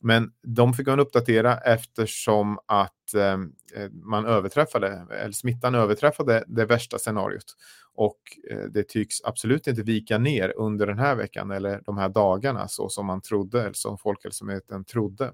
Men 0.00 0.32
de 0.42 0.74
fick 0.74 0.86
man 0.86 1.00
uppdatera 1.00 1.58
eftersom 1.58 2.58
att 2.66 2.93
Eh, 3.14 3.32
eh, 3.82 3.90
man 3.92 4.26
överträffade, 4.26 5.06
eller 5.10 5.32
smittan 5.32 5.74
överträffade 5.74 6.44
det 6.46 6.64
värsta 6.64 6.98
scenariot. 6.98 7.56
Och 7.94 8.18
eh, 8.50 8.58
det 8.58 8.88
tycks 8.88 9.16
absolut 9.24 9.66
inte 9.66 9.82
vika 9.82 10.18
ner 10.18 10.52
under 10.56 10.86
den 10.86 10.98
här 10.98 11.16
veckan 11.16 11.50
eller 11.50 11.80
de 11.86 11.98
här 11.98 12.08
dagarna 12.08 12.68
så 12.68 12.88
som 12.88 13.06
man 13.06 13.20
trodde, 13.22 13.60
eller 13.60 13.72
som 13.72 13.98
Folkhälsomyndigheten 13.98 14.84
trodde. 14.84 15.32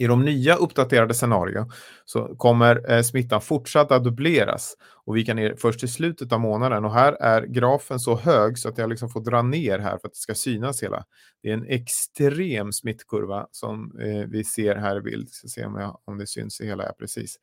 I 0.00 0.06
de 0.06 0.24
nya 0.24 0.54
uppdaterade 0.54 1.14
scenarier 1.14 1.66
så 2.04 2.36
kommer 2.36 2.90
eh, 2.90 3.02
smittan 3.02 3.40
fortsatt 3.40 3.92
att 3.92 4.04
dubbleras 4.04 4.76
och 5.04 5.16
vi 5.16 5.24
kan 5.24 5.36
ner 5.36 5.54
först 5.58 5.84
i 5.84 5.88
slutet 5.88 6.32
av 6.32 6.40
månaden. 6.40 6.84
Och 6.84 6.94
här 6.94 7.12
är 7.12 7.42
grafen 7.42 8.00
så 8.00 8.16
hög 8.16 8.58
så 8.58 8.68
att 8.68 8.78
jag 8.78 8.90
liksom 8.90 9.08
får 9.08 9.20
dra 9.20 9.42
ner 9.42 9.78
här 9.78 9.98
för 9.98 10.08
att 10.08 10.12
det 10.12 10.18
ska 10.18 10.34
synas 10.34 10.82
hela. 10.82 11.04
Det 11.42 11.50
är 11.50 11.54
en 11.54 11.66
extrem 11.66 12.72
smittkurva 12.72 13.46
som 13.50 14.00
eh, 14.00 14.28
vi 14.28 14.44
ser 14.44 14.76
här 14.76 14.96
i 14.96 15.00
bild. 15.00 15.30
Ska 15.30 15.48
se 15.48 15.64
om, 15.64 15.74
jag, 15.74 16.00
om 16.04 16.18
det 16.18 16.26
syns 16.26 16.60
i 16.60 16.66
hela, 16.66 16.84
ja, 16.84 16.92
precis. 16.98 17.36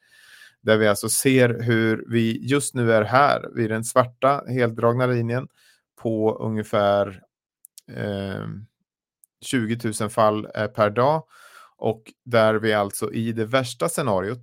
Där 0.62 0.78
vi 0.78 0.88
alltså 0.88 1.10
ser 1.10 1.62
hur 1.62 2.06
vi 2.08 2.48
just 2.48 2.76
nu 2.76 2.92
är 2.92 3.04
här 3.04 3.50
vid 3.56 3.70
den 3.70 3.84
svarta 3.84 4.44
heldragna 4.48 5.06
linjen 5.06 5.48
på 6.02 6.38
ungefär 6.38 7.24
eh, 7.92 8.48
20 9.42 9.94
000 10.02 10.10
fall 10.10 10.48
eh, 10.56 10.68
per 10.68 10.90
dag 10.90 11.24
och 11.78 12.14
där 12.26 12.56
vi 12.56 12.74
alltså 12.74 13.14
i 13.14 13.32
det 13.32 13.46
värsta 13.46 13.90
scenariot 13.90 14.42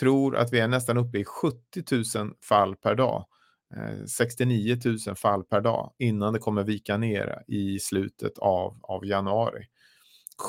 tror 0.00 0.36
att 0.36 0.52
vi 0.52 0.60
är 0.60 0.68
nästan 0.68 0.98
uppe 0.98 1.18
i 1.18 1.24
70 1.24 2.16
000 2.18 2.34
fall 2.48 2.76
per 2.76 2.94
dag. 2.94 3.26
Eh, 3.76 4.04
69 4.06 4.78
000 5.06 5.16
fall 5.16 5.44
per 5.44 5.60
dag 5.60 5.92
innan 5.98 6.32
det 6.32 6.38
kommer 6.38 6.64
vika 6.64 6.96
ner 6.96 7.44
i 7.46 7.78
slutet 7.78 8.38
av, 8.38 8.80
av 8.82 9.06
januari. 9.06 9.66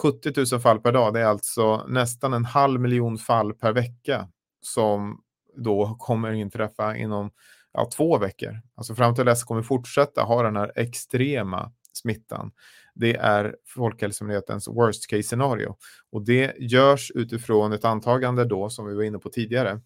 70 0.02 0.34
000 0.52 0.62
fall 0.62 0.80
per 0.80 0.92
dag, 0.92 1.14
det 1.14 1.20
är 1.20 1.26
alltså 1.26 1.86
nästan 1.88 2.34
en 2.34 2.46
halv 2.46 2.82
miljon 2.82 3.18
fall 3.18 3.54
per 3.54 3.74
vecka 3.74 4.28
som 4.62 5.22
då 5.58 5.96
kommer 6.00 6.32
inträffa 6.32 6.96
inom 6.96 7.32
ja, 7.74 7.90
två 7.96 8.18
veckor. 8.18 8.62
Alltså 8.76 8.96
fram 8.96 9.16
till 9.16 9.26
dess 9.26 9.44
kommer 9.44 9.62
vi 9.62 9.68
fortsätta 9.68 10.24
ha 10.24 10.44
den 10.44 10.56
här 10.56 10.72
extrema 10.76 11.72
smittan 11.94 12.52
det 12.96 13.16
är 13.16 13.56
Folkhälsomyndighetens 13.66 14.68
worst 14.68 15.08
case 15.08 15.24
scenario. 15.24 15.76
Och 16.12 16.26
det 16.26 16.56
görs 16.60 17.12
utifrån 17.16 17.74
ett 17.74 17.86
antagande 17.86 18.46
då, 18.46 18.70
som 18.70 18.88
vi 18.88 18.96
var 18.96 19.04
inne 19.04 19.20
på 19.20 19.30
tidigare, 19.30 19.82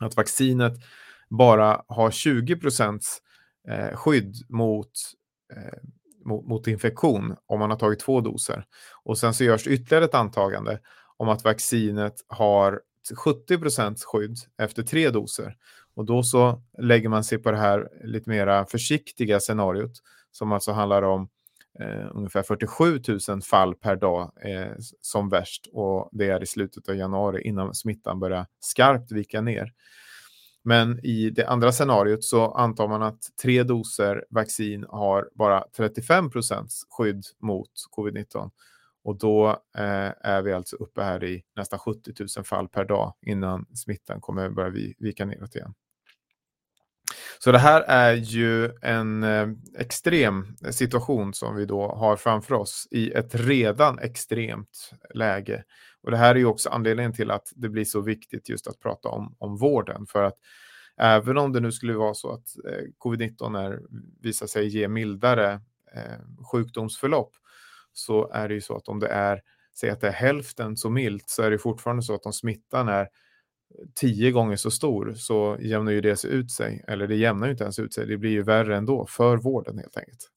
att 0.00 0.16
vaccinet 0.16 0.72
bara 1.30 1.82
har 1.88 2.10
20 2.10 2.56
procents 2.56 3.18
eh, 3.68 3.96
skydd 3.96 4.36
mot, 4.48 4.90
eh, 5.54 5.78
mot, 6.24 6.46
mot, 6.46 6.66
infektion 6.66 7.36
om 7.46 7.58
man 7.58 7.70
har 7.70 7.78
tagit 7.78 8.00
två 8.00 8.20
doser. 8.20 8.64
Och 9.04 9.18
sen 9.18 9.34
så 9.34 9.44
görs 9.44 9.66
ytterligare 9.66 10.04
ett 10.04 10.14
antagande 10.14 10.80
om 11.16 11.28
att 11.28 11.44
vaccinet 11.44 12.14
har 12.28 12.80
70 13.24 13.58
procents 13.58 14.04
skydd 14.04 14.36
efter 14.58 14.82
tre 14.82 15.10
doser. 15.10 15.56
Och 15.94 16.04
då 16.04 16.22
så 16.22 16.62
lägger 16.78 17.08
man 17.08 17.24
sig 17.24 17.38
på 17.38 17.50
det 17.50 17.56
här 17.56 17.88
lite 18.04 18.30
mera 18.30 18.66
försiktiga 18.66 19.40
scenariot 19.40 19.92
som 20.30 20.52
alltså 20.52 20.72
handlar 20.72 21.02
om 21.02 21.28
eh, 21.80 22.10
ungefär 22.14 22.42
47 22.42 23.00
000 23.28 23.42
fall 23.42 23.74
per 23.74 23.96
dag 23.96 24.32
eh, 24.44 24.72
som 25.00 25.28
värst 25.28 25.66
och 25.72 26.08
det 26.12 26.30
är 26.30 26.42
i 26.42 26.46
slutet 26.46 26.88
av 26.88 26.96
januari 26.96 27.42
innan 27.42 27.74
smittan 27.74 28.20
börjar 28.20 28.46
skarpt 28.60 29.12
vika 29.12 29.40
ner. 29.40 29.72
Men 30.64 31.04
i 31.06 31.30
det 31.30 31.46
andra 31.46 31.72
scenariot 31.72 32.24
så 32.24 32.50
antar 32.50 32.88
man 32.88 33.02
att 33.02 33.20
tre 33.42 33.62
doser 33.62 34.24
vaccin 34.30 34.86
har 34.88 35.28
bara 35.34 35.64
35 35.76 36.30
procents 36.30 36.86
skydd 36.90 37.24
mot 37.42 37.70
covid-19. 37.96 38.50
Och 39.04 39.18
då 39.18 39.48
eh, 39.78 40.12
är 40.20 40.42
vi 40.42 40.52
alltså 40.52 40.76
uppe 40.76 41.02
här 41.02 41.24
i 41.24 41.42
nästan 41.56 41.78
70 41.78 42.12
000 42.36 42.44
fall 42.44 42.68
per 42.68 42.84
dag 42.84 43.14
innan 43.26 43.66
smittan 43.74 44.20
kommer 44.20 44.50
börja 44.50 44.94
vika 44.98 45.24
neråt 45.24 45.54
igen. 45.54 45.74
Så 47.38 47.52
det 47.52 47.58
här 47.58 47.80
är 47.80 48.12
ju 48.14 48.70
en 48.82 49.22
eh, 49.22 49.48
extrem 49.78 50.56
situation 50.70 51.34
som 51.34 51.56
vi 51.56 51.66
då 51.66 51.88
har 51.88 52.16
framför 52.16 52.54
oss 52.54 52.88
i 52.90 53.12
ett 53.12 53.34
redan 53.34 53.98
extremt 53.98 54.90
läge. 55.14 55.64
Och 56.02 56.10
det 56.10 56.16
här 56.16 56.34
är 56.34 56.38
ju 56.38 56.46
också 56.46 56.68
anledningen 56.68 57.12
till 57.12 57.30
att 57.30 57.52
det 57.56 57.68
blir 57.68 57.84
så 57.84 58.00
viktigt 58.00 58.48
just 58.48 58.66
att 58.66 58.80
prata 58.80 59.08
om, 59.08 59.36
om 59.38 59.56
vården. 59.56 60.06
För 60.06 60.22
att 60.22 60.36
även 61.00 61.38
om 61.38 61.52
det 61.52 61.60
nu 61.60 61.72
skulle 61.72 61.92
vara 61.92 62.14
så 62.14 62.32
att 62.32 62.46
eh, 62.68 62.84
covid-19 63.04 63.58
är, 63.58 63.80
visar 64.22 64.46
sig 64.46 64.68
ge 64.68 64.88
mildare 64.88 65.52
eh, 65.94 66.46
sjukdomsförlopp 66.52 67.32
så 67.92 68.30
är 68.30 68.48
det 68.48 68.54
ju 68.54 68.60
så 68.60 68.76
att 68.76 68.88
om 68.88 69.00
det 69.00 69.08
är, 69.08 69.40
säg 69.80 69.90
att 69.90 70.00
det 70.00 70.08
är 70.08 70.12
hälften 70.12 70.76
så 70.76 70.90
milt 70.90 71.30
så 71.30 71.42
är 71.42 71.50
det 71.50 71.58
fortfarande 71.58 72.02
så 72.02 72.14
att 72.14 72.26
om 72.26 72.32
smittan 72.32 72.88
är 72.88 73.08
tio 73.94 74.30
gånger 74.30 74.56
så 74.56 74.70
stor 74.70 75.14
så 75.14 75.56
jämnar 75.60 75.92
ju 75.92 76.00
det 76.00 76.24
ut 76.24 76.50
sig. 76.50 76.84
Eller 76.88 77.06
det 77.06 77.16
jämnar 77.16 77.46
ju 77.46 77.50
inte 77.50 77.64
ens 77.64 77.78
ut 77.78 77.94
sig, 77.94 78.06
det 78.06 78.16
blir 78.16 78.30
ju 78.30 78.42
värre 78.42 78.76
ändå 78.76 79.06
för 79.06 79.36
vården 79.36 79.78
helt 79.78 79.96
enkelt. 79.96 80.30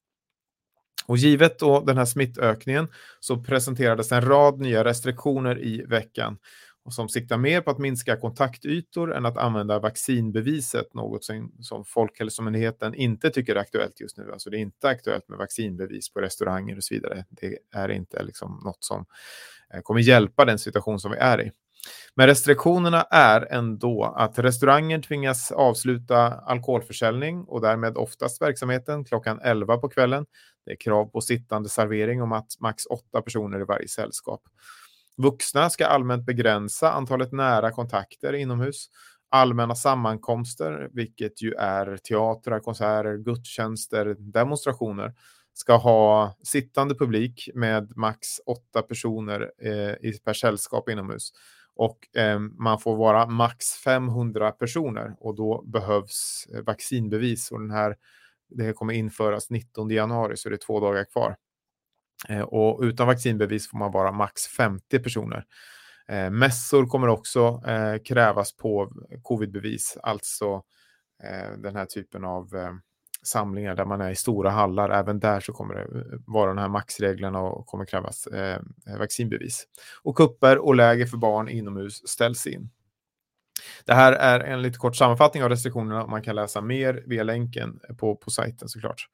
Och 1.07 1.17
givet 1.17 1.59
då 1.59 1.79
den 1.79 1.97
här 1.97 2.05
smittökningen 2.05 2.87
så 3.19 3.43
presenterades 3.43 4.11
en 4.11 4.21
rad 4.21 4.59
nya 4.59 4.83
restriktioner 4.83 5.63
i 5.63 5.85
veckan 5.85 6.37
och 6.83 6.93
som 6.93 7.09
siktar 7.09 7.37
mer 7.37 7.61
på 7.61 7.71
att 7.71 7.77
minska 7.77 8.17
kontaktytor 8.17 9.15
än 9.15 9.25
att 9.25 9.37
använda 9.37 9.79
vaccinbeviset, 9.79 10.93
något 10.93 11.23
som, 11.23 11.51
som 11.59 11.85
Folkhälsomyndigheten 11.85 12.95
inte 12.95 13.29
tycker 13.29 13.55
är 13.55 13.59
aktuellt 13.59 14.01
just 14.01 14.17
nu. 14.17 14.31
Alltså 14.31 14.49
det 14.49 14.57
är 14.57 14.59
inte 14.59 14.89
aktuellt 14.89 15.29
med 15.29 15.37
vaccinbevis 15.37 16.13
på 16.13 16.21
restauranger 16.21 16.77
och 16.77 16.83
så 16.83 16.93
vidare. 16.93 17.25
Det 17.29 17.57
är 17.71 17.89
inte 17.89 18.23
liksom 18.23 18.61
något 18.65 18.83
som 18.83 19.05
eh, 19.73 19.81
kommer 19.81 20.01
hjälpa 20.01 20.45
den 20.45 20.59
situation 20.59 20.99
som 20.99 21.11
vi 21.11 21.17
är 21.17 21.41
i. 21.41 21.51
Men 22.15 22.27
restriktionerna 22.27 23.01
är 23.01 23.53
ändå 23.53 24.03
att 24.03 24.39
restauranger 24.39 25.01
tvingas 25.01 25.51
avsluta 25.51 26.17
alkoholförsäljning 26.27 27.43
och 27.43 27.61
därmed 27.61 27.97
oftast 27.97 28.41
verksamheten 28.41 29.05
klockan 29.05 29.39
11 29.43 29.77
på 29.77 29.89
kvällen. 29.89 30.25
Det 30.65 30.71
är 30.71 30.75
krav 30.75 31.05
på 31.05 31.21
sittande 31.21 31.69
servering 31.69 32.21
om 32.21 32.31
att 32.31 32.59
max 32.59 32.85
åtta 32.85 33.21
personer 33.21 33.61
i 33.61 33.63
varje 33.63 33.87
sällskap. 33.87 34.41
Vuxna 35.17 35.69
ska 35.69 35.87
allmänt 35.87 36.25
begränsa 36.25 36.91
antalet 36.91 37.31
nära 37.31 37.71
kontakter 37.71 38.33
inomhus. 38.33 38.87
Allmänna 39.29 39.75
sammankomster, 39.75 40.89
vilket 40.91 41.41
ju 41.41 41.53
är 41.53 41.97
teatrar, 41.97 42.59
konserter, 42.59 43.17
gudstjänster, 43.17 44.15
demonstrationer, 44.19 45.13
ska 45.53 45.75
ha 45.75 46.35
sittande 46.43 46.95
publik 46.95 47.49
med 47.53 47.97
max 47.97 48.27
åtta 48.45 48.81
personer 48.81 49.51
eh, 49.61 50.11
per 50.25 50.33
sällskap 50.33 50.89
inomhus. 50.89 51.31
Och 51.79 52.17
eh, 52.17 52.39
man 52.39 52.79
får 52.79 52.95
vara 52.95 53.25
max 53.25 53.65
500 53.83 54.51
personer 54.51 55.15
och 55.19 55.35
då 55.35 55.63
behövs 55.67 56.47
eh, 56.53 56.61
vaccinbevis. 56.61 57.51
Och 57.51 57.59
den 57.59 57.71
här, 57.71 57.95
det 58.49 58.63
här 58.63 58.73
kommer 58.73 58.93
införas 58.93 59.49
19 59.49 59.89
januari, 59.89 60.37
så 60.37 60.49
det 60.49 60.55
är 60.55 60.57
två 60.57 60.79
dagar 60.79 61.03
kvar. 61.03 61.35
Eh, 62.29 62.41
och 62.41 62.79
utan 62.83 63.07
vaccinbevis 63.07 63.69
får 63.69 63.77
man 63.77 63.91
vara 63.91 64.11
max 64.11 64.47
50 64.47 64.99
personer. 64.99 65.45
Eh, 66.07 66.29
mässor 66.29 66.85
kommer 66.85 67.07
också 67.07 67.61
eh, 67.67 67.97
krävas 68.05 68.55
på 68.55 68.91
covidbevis, 69.21 69.97
alltså 70.03 70.63
eh, 71.23 71.51
den 71.57 71.75
här 71.75 71.85
typen 71.85 72.25
av 72.25 72.49
samlingar 73.23 73.75
där 73.75 73.85
man 73.85 74.01
är 74.01 74.11
i 74.11 74.15
stora 74.15 74.49
hallar. 74.49 74.89
Även 74.89 75.19
där 75.19 75.39
så 75.39 75.53
kommer 75.53 75.75
det 75.75 75.81
eh, 75.81 76.19
vara 76.27 76.53
de 76.53 76.57
här 76.57 76.69
maxreglerna 76.69 77.39
och 77.39 77.65
kommer 77.65 77.85
krävas 77.85 78.27
eh, 78.27 78.59
vaccinbevis. 78.99 79.67
Och 80.03 80.15
kupper 80.15 80.57
och 80.57 80.75
läger 80.75 81.05
för 81.05 81.17
barn 81.17 81.49
inomhus 81.49 82.07
ställs 82.07 82.47
in. 82.47 82.69
Det 83.85 83.93
här 83.93 84.13
är 84.13 84.39
en 84.39 84.61
lite 84.61 84.77
kort 84.77 84.95
sammanfattning 84.95 85.43
av 85.43 85.49
restriktionerna. 85.49 86.07
Man 86.07 86.21
kan 86.21 86.35
läsa 86.35 86.61
mer 86.61 87.03
via 87.07 87.23
länken 87.23 87.79
på, 87.97 88.15
på 88.15 88.31
sajten 88.31 88.69
såklart. 88.69 89.07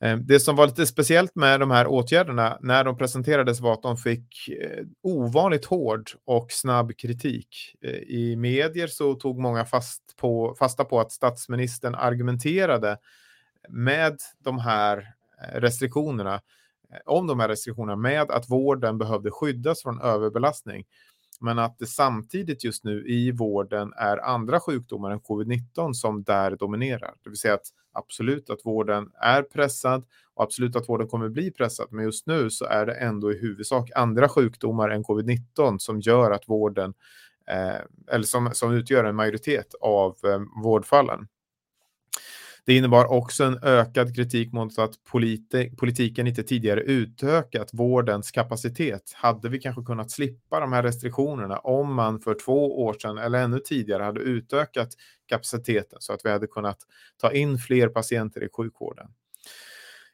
Eh, 0.00 0.16
det 0.16 0.40
som 0.40 0.56
var 0.56 0.66
lite 0.66 0.86
speciellt 0.86 1.34
med 1.34 1.60
de 1.60 1.70
här 1.70 1.86
åtgärderna 1.86 2.58
när 2.60 2.84
de 2.84 2.96
presenterades 2.98 3.60
var 3.60 3.72
att 3.72 3.82
de 3.82 3.96
fick 3.96 4.48
eh, 4.48 4.84
ovanligt 5.02 5.64
hård 5.64 6.10
och 6.24 6.52
snabb 6.52 6.96
kritik. 6.96 7.74
Eh, 7.82 7.90
I 7.90 8.36
medier 8.36 8.86
så 8.86 9.14
tog 9.14 9.38
många 9.38 9.64
fast 9.64 10.16
på, 10.16 10.54
fasta 10.58 10.84
på 10.84 11.00
att 11.00 11.12
statsministern 11.12 11.94
argumenterade 11.94 12.98
med 13.68 14.16
de 14.38 14.58
här 14.58 15.14
restriktionerna, 15.54 16.40
om 17.06 17.26
de 17.26 17.40
här 17.40 17.48
restriktionerna, 17.48 17.96
med 17.96 18.30
att 18.30 18.50
vården 18.50 18.98
behövde 18.98 19.30
skyddas 19.30 19.82
från 19.82 20.00
överbelastning. 20.00 20.84
Men 21.40 21.58
att 21.58 21.78
det 21.78 21.86
samtidigt 21.86 22.64
just 22.64 22.84
nu 22.84 23.04
i 23.08 23.32
vården 23.32 23.92
är 23.96 24.16
andra 24.16 24.60
sjukdomar 24.60 25.10
än 25.10 25.20
covid-19 25.20 25.92
som 25.92 26.22
där 26.22 26.56
dominerar. 26.56 27.14
Det 27.24 27.30
vill 27.30 27.38
säga 27.38 27.54
att 27.54 27.66
absolut 27.92 28.50
att 28.50 28.60
vården 28.64 29.10
är 29.20 29.42
pressad 29.42 30.04
och 30.34 30.42
absolut 30.42 30.76
att 30.76 30.88
vården 30.88 31.08
kommer 31.08 31.28
bli 31.28 31.50
pressad. 31.50 31.88
Men 31.90 32.04
just 32.04 32.26
nu 32.26 32.50
så 32.50 32.64
är 32.64 32.86
det 32.86 32.94
ändå 32.94 33.32
i 33.32 33.38
huvudsak 33.38 33.90
andra 33.94 34.28
sjukdomar 34.28 34.88
än 34.88 35.04
covid-19 35.04 35.78
som 35.78 36.00
gör 36.00 36.30
att 36.30 36.48
vården, 36.48 36.94
eh, 37.50 38.14
eller 38.14 38.24
som, 38.24 38.50
som 38.52 38.72
utgör 38.72 39.04
en 39.04 39.16
majoritet 39.16 39.74
av 39.80 40.16
eh, 40.24 40.62
vårdfallen. 40.62 41.28
Det 42.68 42.76
innebar 42.76 43.12
också 43.12 43.44
en 43.44 43.58
ökad 43.62 44.14
kritik 44.14 44.52
mot 44.52 44.78
att 44.78 45.04
politi 45.04 45.70
politiken 45.76 46.26
inte 46.26 46.42
tidigare 46.42 46.80
utökat 46.80 47.70
vårdens 47.72 48.30
kapacitet. 48.30 49.12
Hade 49.14 49.48
vi 49.48 49.58
kanske 49.58 49.82
kunnat 49.82 50.10
slippa 50.10 50.60
de 50.60 50.72
här 50.72 50.82
restriktionerna 50.82 51.58
om 51.58 51.94
man 51.94 52.20
för 52.20 52.34
två 52.34 52.82
år 52.84 52.92
sedan 52.92 53.18
eller 53.18 53.42
ännu 53.42 53.58
tidigare 53.58 54.02
hade 54.02 54.20
utökat 54.20 54.88
kapaciteten 55.28 55.98
så 56.00 56.12
att 56.12 56.20
vi 56.24 56.30
hade 56.30 56.46
kunnat 56.46 56.78
ta 57.16 57.32
in 57.32 57.58
fler 57.58 57.88
patienter 57.88 58.44
i 58.44 58.48
sjukvården. 58.52 59.06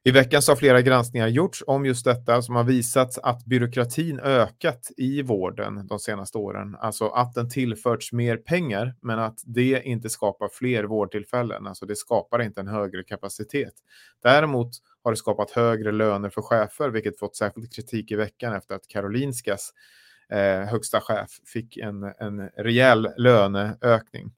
I 0.06 0.10
veckan 0.10 0.42
så 0.42 0.52
har 0.52 0.56
flera 0.56 0.82
granskningar 0.82 1.28
gjorts 1.28 1.62
om 1.66 1.86
just 1.86 2.04
detta 2.04 2.42
som 2.42 2.56
har 2.56 2.64
visat 2.64 3.18
att 3.22 3.44
byråkratin 3.44 4.20
ökat 4.20 4.90
i 4.96 5.22
vården 5.22 5.86
de 5.86 5.98
senaste 5.98 6.38
åren. 6.38 6.76
Alltså 6.80 7.08
att 7.08 7.34
den 7.34 7.50
tillförts 7.50 8.12
mer 8.12 8.36
pengar 8.36 8.94
men 9.00 9.18
att 9.18 9.38
det 9.44 9.82
inte 9.84 10.10
skapar 10.10 10.48
fler 10.48 10.84
vårdtillfällen. 10.84 11.66
Alltså 11.66 11.86
det 11.86 11.96
skapar 11.96 12.42
inte 12.42 12.60
en 12.60 12.68
högre 12.68 13.02
kapacitet. 13.02 13.74
Däremot 14.22 14.70
har 15.02 15.10
det 15.10 15.16
skapat 15.16 15.50
högre 15.50 15.92
löner 15.92 16.30
för 16.30 16.42
chefer 16.42 16.88
vilket 16.88 17.18
fått 17.18 17.36
särskild 17.36 17.72
kritik 17.74 18.10
i 18.10 18.16
veckan 18.16 18.54
efter 18.54 18.74
att 18.74 18.88
Karolinskas 18.88 19.70
eh, 20.28 20.68
högsta 20.70 21.00
chef 21.00 21.30
fick 21.52 21.76
en, 21.76 22.02
en 22.02 22.48
rejäl 22.56 23.08
löneökning. 23.16 24.32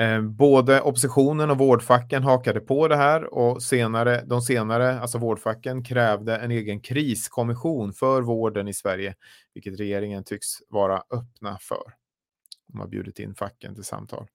Eh, 0.00 0.22
både 0.22 0.80
oppositionen 0.80 1.50
och 1.50 1.58
vårdfacken 1.58 2.22
hakade 2.22 2.60
på 2.60 2.88
det 2.88 2.96
här 2.96 3.34
och 3.34 3.62
senare, 3.62 4.24
de 4.26 4.42
senare, 4.42 5.00
alltså 5.00 5.18
vårdfacken, 5.18 5.84
krävde 5.84 6.36
en 6.36 6.50
egen 6.50 6.80
kriskommission 6.80 7.92
för 7.92 8.22
vården 8.22 8.68
i 8.68 8.74
Sverige, 8.74 9.14
vilket 9.54 9.80
regeringen 9.80 10.24
tycks 10.24 10.46
vara 10.68 10.96
öppna 10.96 11.58
för. 11.60 11.82
De 12.72 12.80
har 12.80 12.88
bjudit 12.88 13.18
in 13.18 13.34
facken 13.34 13.74
till 13.74 13.84
samtal. 13.84 14.26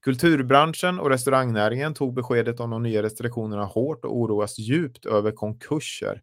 Kulturbranschen 0.00 0.98
och 0.98 1.10
restaurangnäringen 1.10 1.94
tog 1.94 2.14
beskedet 2.14 2.60
om 2.60 2.70
de 2.70 2.82
nya 2.82 3.02
restriktionerna 3.02 3.64
hårt 3.64 4.04
och 4.04 4.16
oroas 4.16 4.58
djupt 4.58 5.06
över 5.06 5.32
konkurser. 5.32 6.22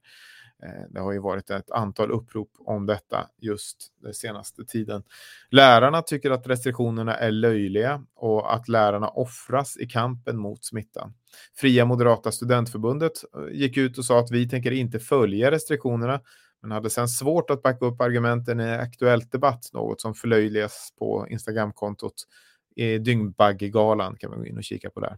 Eh, 0.63 0.83
det 0.89 0.99
har 0.99 1.11
ju 1.11 1.19
varit 1.19 1.49
ett 1.49 1.71
antal 1.71 2.11
upprop 2.11 2.51
om 2.59 2.85
detta 2.85 3.29
just 3.37 3.93
den 4.01 4.13
senaste 4.13 4.65
tiden. 4.65 5.03
Lärarna 5.49 6.01
tycker 6.01 6.31
att 6.31 6.47
restriktionerna 6.47 7.15
är 7.15 7.31
löjliga 7.31 8.03
och 8.15 8.53
att 8.53 8.67
lärarna 8.67 9.07
offras 9.07 9.77
i 9.77 9.85
kampen 9.85 10.37
mot 10.37 10.65
smittan. 10.65 11.13
Fria 11.55 11.85
Moderata 11.85 12.31
Studentförbundet 12.31 13.13
eh, 13.35 13.55
gick 13.55 13.77
ut 13.77 13.97
och 13.97 14.05
sa 14.05 14.19
att 14.19 14.31
vi 14.31 14.49
tänker 14.49 14.71
inte 14.71 14.99
följa 14.99 15.51
restriktionerna 15.51 16.21
men 16.61 16.71
hade 16.71 16.89
sedan 16.89 17.07
svårt 17.07 17.49
att 17.49 17.61
backa 17.61 17.85
upp 17.85 18.01
argumenten 18.01 18.59
i 18.59 18.71
Aktuellt 18.71 19.31
Debatt, 19.31 19.69
något 19.73 20.01
som 20.01 20.13
förlöjligas 20.13 20.93
på 20.99 21.27
Instagramkontot 21.29 22.13
Dyngbaggegalan 23.05 24.15
kan 24.17 24.29
man 24.29 24.39
gå 24.39 24.45
in 24.45 24.57
och 24.57 24.63
kika 24.63 24.89
på 24.89 24.99
där. 24.99 25.17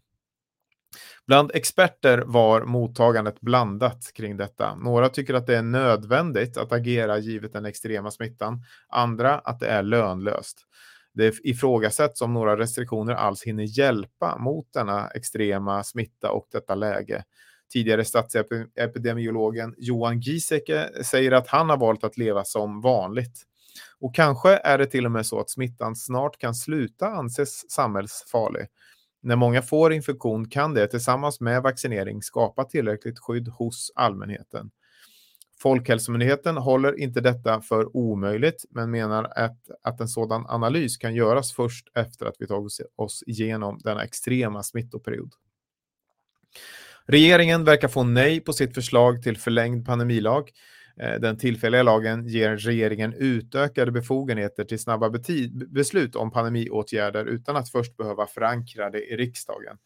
Bland 1.27 1.51
experter 1.53 2.23
var 2.25 2.61
mottagandet 2.61 3.41
blandat 3.41 4.11
kring 4.13 4.37
detta. 4.37 4.75
Några 4.75 5.09
tycker 5.09 5.33
att 5.33 5.47
det 5.47 5.57
är 5.57 5.61
nödvändigt 5.61 6.57
att 6.57 6.71
agera 6.71 7.17
givet 7.17 7.53
den 7.53 7.65
extrema 7.65 8.11
smittan, 8.11 8.63
andra 8.89 9.39
att 9.39 9.59
det 9.59 9.67
är 9.67 9.83
lönlöst. 9.83 10.65
Det 11.13 11.35
ifrågasätts 11.43 12.21
om 12.21 12.33
några 12.33 12.57
restriktioner 12.57 13.13
alls 13.13 13.43
hinner 13.43 13.63
hjälpa 13.63 14.37
mot 14.37 14.73
denna 14.73 15.07
extrema 15.07 15.83
smitta 15.83 16.31
och 16.31 16.47
detta 16.51 16.75
läge. 16.75 17.23
Tidigare 17.73 18.05
statsepidemiologen 18.05 19.75
Johan 19.77 20.19
Giesecke 20.19 20.89
säger 21.03 21.31
att 21.31 21.47
han 21.47 21.69
har 21.69 21.77
valt 21.77 22.03
att 22.03 22.17
leva 22.17 22.43
som 22.43 22.81
vanligt. 22.81 23.43
Och 23.99 24.15
kanske 24.15 24.49
är 24.57 24.77
det 24.77 24.85
till 24.85 25.05
och 25.05 25.11
med 25.11 25.25
så 25.25 25.39
att 25.39 25.49
smittan 25.49 25.95
snart 25.95 26.37
kan 26.37 26.55
sluta 26.55 27.07
anses 27.07 27.71
samhällsfarlig. 27.71 28.67
När 29.21 29.35
många 29.35 29.61
får 29.61 29.93
infektion 29.93 30.49
kan 30.49 30.73
det 30.73 30.87
tillsammans 30.87 31.39
med 31.39 31.61
vaccinering 31.61 32.21
skapa 32.21 32.63
tillräckligt 32.63 33.19
skydd 33.19 33.47
hos 33.47 33.91
allmänheten. 33.95 34.71
Folkhälsomyndigheten 35.59 36.57
håller 36.57 36.99
inte 36.99 37.21
detta 37.21 37.61
för 37.61 37.97
omöjligt 37.97 38.65
men 38.69 38.91
menar 38.91 39.23
att, 39.35 39.57
att 39.83 40.01
en 40.01 40.07
sådan 40.07 40.45
analys 40.47 40.97
kan 40.97 41.15
göras 41.15 41.53
först 41.53 41.87
efter 41.95 42.25
att 42.25 42.35
vi 42.39 42.47
tagit 42.47 42.71
oss 42.95 43.23
igenom 43.27 43.79
denna 43.83 44.03
extrema 44.03 44.63
smittoperiod. 44.63 45.33
Regeringen 47.05 47.63
verkar 47.63 47.87
få 47.87 48.03
nej 48.03 48.39
på 48.39 48.53
sitt 48.53 48.75
förslag 48.75 49.23
till 49.23 49.37
förlängd 49.37 49.85
pandemilag 49.85 50.51
Eh, 51.01 51.19
den 51.19 51.37
tillfälliga 51.37 51.83
lagen 51.83 52.27
ger 52.27 52.57
regeringen 52.57 53.13
utökade 53.13 53.91
befogenheter 53.91 54.63
till 54.63 54.79
snabba 54.79 55.09
beslut 55.67 56.15
om 56.15 56.31
pandemiåtgärder 56.31 57.25
utan 57.25 57.55
att 57.55 57.69
först 57.69 57.97
behöva 57.97 58.27
förankra 58.27 58.89
det 58.89 59.13
i 59.13 59.17
riksdagen. 59.17 59.77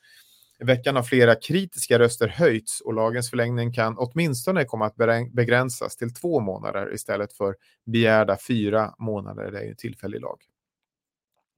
I 0.59 0.63
veckan 0.63 0.95
har 0.95 1.03
flera 1.03 1.35
kritiska 1.35 1.99
röster 1.99 2.27
höjts 2.27 2.81
och 2.81 2.93
lagens 2.93 3.29
förlängning 3.29 3.73
kan 3.73 3.95
åtminstone 3.97 4.65
komma 4.65 4.85
att 4.85 4.95
begränsas 5.31 5.95
till 5.95 6.13
två 6.13 6.39
månader 6.39 6.93
istället 6.93 7.33
för 7.33 7.55
begärda 7.85 8.37
fyra 8.47 8.95
månader. 8.99 9.51
Det 9.51 9.59
är 9.59 9.69
en 9.69 9.75
tillfällig 9.75 10.21
lag. 10.21 10.37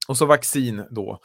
Och 0.07 0.17
så 0.17 0.25
vaccin 0.25 0.83
då. 0.91 1.19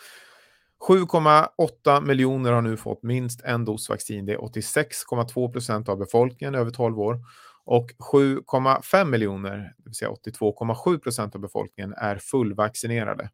7,8 0.89 2.01
miljoner 2.01 2.53
har 2.53 2.63
nu 2.63 2.77
fått 2.77 3.03
minst 3.03 3.41
en 3.45 3.65
dos 3.65 3.89
vaccin. 3.89 4.27
Det 4.27 4.33
är 4.33 4.39
86,2 4.39 5.53
procent 5.53 5.89
av 5.89 5.99
befolkningen 5.99 6.55
över 6.55 6.71
12 6.71 7.01
år 7.01 7.21
och 7.65 7.91
7,5 8.13 9.05
miljoner, 9.05 9.75
det 9.77 9.85
vill 9.85 9.95
säga 9.95 10.11
82,7 10.11 10.99
procent 10.99 11.35
av 11.35 11.41
befolkningen, 11.41 11.95
är 11.97 12.17
fullvaccinerade. 12.17 13.31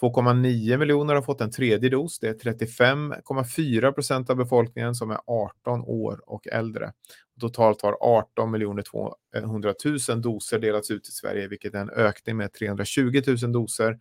2,9 0.00 0.76
miljoner 0.76 1.14
har 1.14 1.22
fått 1.22 1.40
en 1.40 1.50
tredje 1.50 1.90
dos. 1.90 2.18
Det 2.18 2.28
är 2.28 2.52
35,4 2.52 3.92
procent 3.92 4.30
av 4.30 4.36
befolkningen 4.36 4.94
som 4.94 5.10
är 5.10 5.18
18 5.26 5.80
år 5.80 6.20
och 6.26 6.48
äldre. 6.48 6.92
Totalt 7.40 7.82
har 7.82 7.96
18 8.00 8.82
200 8.82 9.74
000 10.08 10.22
doser 10.22 10.58
delats 10.58 10.90
ut 10.90 11.08
i 11.08 11.12
Sverige, 11.12 11.48
vilket 11.48 11.74
är 11.74 11.80
en 11.80 11.90
ökning 11.90 12.36
med 12.36 12.52
320 12.52 13.22
000 13.42 13.52
doser 13.52 13.98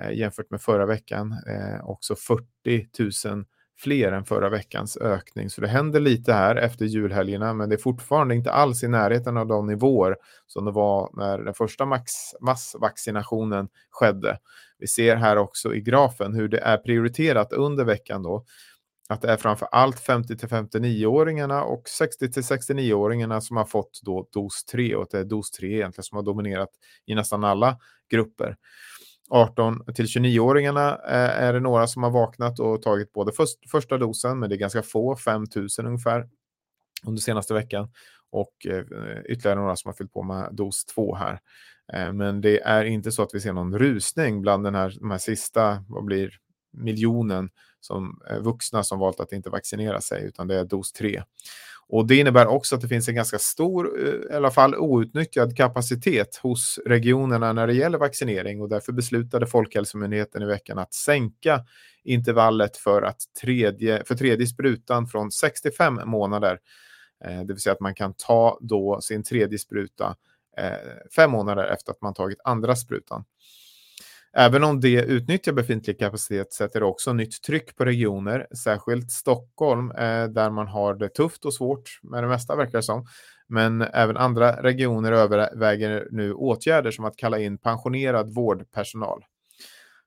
eh, 0.00 0.12
jämfört 0.12 0.50
med 0.50 0.60
förra 0.60 0.86
veckan. 0.86 1.32
Eh, 1.48 1.84
också 1.84 2.14
40 2.16 3.28
000 3.28 3.44
fler 3.82 4.12
än 4.12 4.24
förra 4.24 4.48
veckans 4.48 4.96
ökning. 4.96 5.50
Så 5.50 5.60
det 5.60 5.68
händer 5.68 6.00
lite 6.00 6.32
här 6.32 6.56
efter 6.56 6.84
julhelgerna, 6.84 7.54
men 7.54 7.68
det 7.68 7.74
är 7.74 7.78
fortfarande 7.78 8.34
inte 8.34 8.52
alls 8.52 8.82
i 8.82 8.88
närheten 8.88 9.36
av 9.36 9.46
de 9.46 9.66
nivåer 9.66 10.16
som 10.46 10.64
det 10.64 10.70
var 10.70 11.10
när 11.12 11.38
den 11.38 11.54
första 11.54 11.86
max 11.86 12.12
massvaccinationen 12.40 13.68
skedde. 13.90 14.38
Vi 14.78 14.86
ser 14.86 15.16
här 15.16 15.36
också 15.36 15.74
i 15.74 15.80
grafen 15.80 16.34
hur 16.34 16.48
det 16.48 16.58
är 16.58 16.76
prioriterat 16.76 17.52
under 17.52 17.84
veckan 17.84 18.22
då. 18.22 18.44
Att 19.08 19.22
det 19.22 19.28
är 19.28 19.36
framför 19.36 19.68
allt 19.72 20.00
50 20.00 20.34
59-åringarna 20.34 21.62
och 21.62 21.88
60 21.88 22.26
69-åringarna 22.26 23.40
som 23.40 23.56
har 23.56 23.64
fått 23.64 24.00
då 24.02 24.28
dos 24.32 24.64
3 24.64 24.94
och 24.94 25.02
att 25.02 25.10
det 25.10 25.18
är 25.18 25.24
dos 25.24 25.50
3 25.50 25.68
egentligen 25.68 26.04
som 26.04 26.16
har 26.16 26.22
dominerat 26.22 26.68
i 27.06 27.14
nästan 27.14 27.44
alla 27.44 27.78
grupper. 28.10 28.56
18 29.34 29.94
till 29.94 30.04
29-åringarna 30.04 30.88
eh, 31.06 31.42
är 31.42 31.52
det 31.52 31.60
några 31.60 31.86
som 31.86 32.02
har 32.02 32.10
vaknat 32.10 32.60
och 32.60 32.82
tagit 32.82 33.12
både 33.12 33.32
först, 33.32 33.70
första 33.70 33.98
dosen, 33.98 34.38
men 34.38 34.50
det 34.50 34.56
är 34.56 34.58
ganska 34.58 34.82
få, 34.82 35.16
5 35.16 35.44
000 35.56 35.68
ungefär 35.78 36.28
under 37.06 37.22
senaste 37.22 37.54
veckan 37.54 37.90
och 38.30 38.66
eh, 38.66 38.84
ytterligare 39.28 39.60
några 39.60 39.76
som 39.76 39.88
har 39.88 39.94
fyllt 39.94 40.12
på 40.12 40.22
med 40.22 40.48
dos 40.52 40.84
2 40.84 41.14
här. 41.14 41.40
Eh, 41.92 42.12
men 42.12 42.40
det 42.40 42.60
är 42.60 42.84
inte 42.84 43.12
så 43.12 43.22
att 43.22 43.34
vi 43.34 43.40
ser 43.40 43.52
någon 43.52 43.78
rusning 43.78 44.42
bland 44.42 44.64
den 44.64 44.74
här, 44.74 44.96
de 45.00 45.10
här 45.10 45.18
sista, 45.18 45.84
vad 45.88 46.04
blir 46.04 46.30
miljonen 46.72 47.50
som 47.80 48.20
eh, 48.30 48.38
vuxna 48.38 48.82
som 48.82 48.98
valt 48.98 49.20
att 49.20 49.32
inte 49.32 49.50
vaccinera 49.50 50.00
sig, 50.00 50.24
utan 50.24 50.48
det 50.48 50.54
är 50.54 50.64
dos 50.64 50.92
3. 50.92 51.22
Och 51.88 52.06
Det 52.06 52.16
innebär 52.16 52.46
också 52.46 52.74
att 52.74 52.80
det 52.80 52.88
finns 52.88 53.08
en 53.08 53.14
ganska 53.14 53.38
stor, 53.38 54.08
eh, 54.08 54.32
i 54.32 54.36
alla 54.36 54.50
fall 54.50 54.74
outnyttjad 54.74 55.56
kapacitet 55.56 56.36
hos 56.36 56.78
regionerna 56.86 57.52
när 57.52 57.66
det 57.66 57.74
gäller 57.74 57.98
vaccinering 57.98 58.60
och 58.60 58.68
därför 58.68 58.92
beslutade 58.92 59.46
Folkhälsomyndigheten 59.46 60.42
i 60.42 60.46
veckan 60.46 60.78
att 60.78 60.94
sänka 60.94 61.64
intervallet 62.04 62.76
för, 62.76 63.02
att 63.02 63.20
tredje, 63.40 64.04
för 64.04 64.14
tredje 64.14 64.46
sprutan 64.46 65.06
från 65.06 65.30
65 65.30 66.00
månader. 66.04 66.58
Eh, 67.24 67.40
det 67.40 67.52
vill 67.52 67.62
säga 67.62 67.72
att 67.72 67.80
man 67.80 67.94
kan 67.94 68.14
ta 68.14 68.58
då 68.60 69.00
sin 69.00 69.22
tredje 69.22 69.58
spruta 69.58 70.16
fem 71.16 71.30
månader 71.30 71.64
efter 71.64 71.92
att 71.92 72.02
man 72.02 72.14
tagit 72.14 72.38
andra 72.44 72.76
sprutan. 72.76 73.24
Även 74.36 74.64
om 74.64 74.80
det 74.80 75.02
utnyttjar 75.02 75.52
befintlig 75.52 75.98
kapacitet 75.98 76.52
sätter 76.52 76.80
det 76.80 76.86
också 76.86 77.12
nytt 77.12 77.42
tryck 77.42 77.76
på 77.76 77.84
regioner, 77.84 78.46
särskilt 78.64 79.10
Stockholm 79.10 79.90
eh, 79.90 80.24
där 80.24 80.50
man 80.50 80.66
har 80.66 80.94
det 80.94 81.08
tufft 81.08 81.44
och 81.44 81.54
svårt 81.54 82.00
med 82.02 82.22
det 82.22 82.28
mesta 82.28 82.56
verkar 82.56 82.78
det 82.78 82.82
som. 82.82 83.06
Men 83.48 83.82
även 83.82 84.16
andra 84.16 84.62
regioner 84.62 85.12
överväger 85.12 86.08
nu 86.10 86.32
åtgärder 86.32 86.90
som 86.90 87.04
att 87.04 87.16
kalla 87.16 87.38
in 87.38 87.58
pensionerad 87.58 88.34
vårdpersonal. 88.34 89.24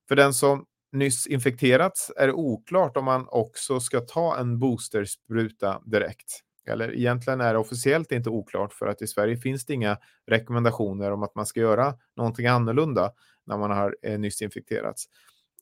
För 0.08 0.16
den 0.16 0.34
som 0.34 0.66
nyss 0.92 1.28
infekterats 1.28 2.12
är 2.18 2.28
det 2.28 2.34
oklart 2.34 2.98
om 2.98 3.06
man 3.06 3.26
också 3.30 3.80
ska 3.80 4.00
ta 4.02 4.38
en 4.38 4.60
boosterspruta 4.60 5.82
direkt. 5.86 6.42
Eller 6.68 6.96
egentligen 6.96 7.42
är 7.42 7.54
det 7.54 7.60
officiellt 7.60 8.12
inte 8.12 8.30
oklart 8.30 8.74
för 8.74 8.88
att 8.88 9.02
i 9.02 9.08
Sverige 9.08 9.38
finns 9.38 9.66
det 9.66 9.74
inga 9.74 9.98
rekommendationer 10.28 11.12
om 11.12 11.24
att 11.24 11.36
man 11.36 11.46
ska 11.46 11.60
göra 11.60 11.94
någonting 12.16 12.48
annorlunda 12.48 13.12
när 13.46 13.58
man 13.58 13.72
har 13.72 13.98
eh, 14.02 14.20
nyss 14.20 14.42
infekterats. 14.42 15.06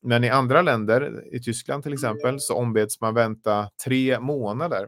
Men 0.02 0.24
i 0.24 0.30
andra 0.30 0.62
länder, 0.62 1.24
i 1.36 1.39
Tyskland 1.39 1.84
till 1.84 1.93
exempel, 1.93 2.39
så 2.39 2.56
ombeds 2.56 3.02
man 3.02 3.13
vänta 3.13 3.69
tre 3.86 4.19
månader 4.19 4.88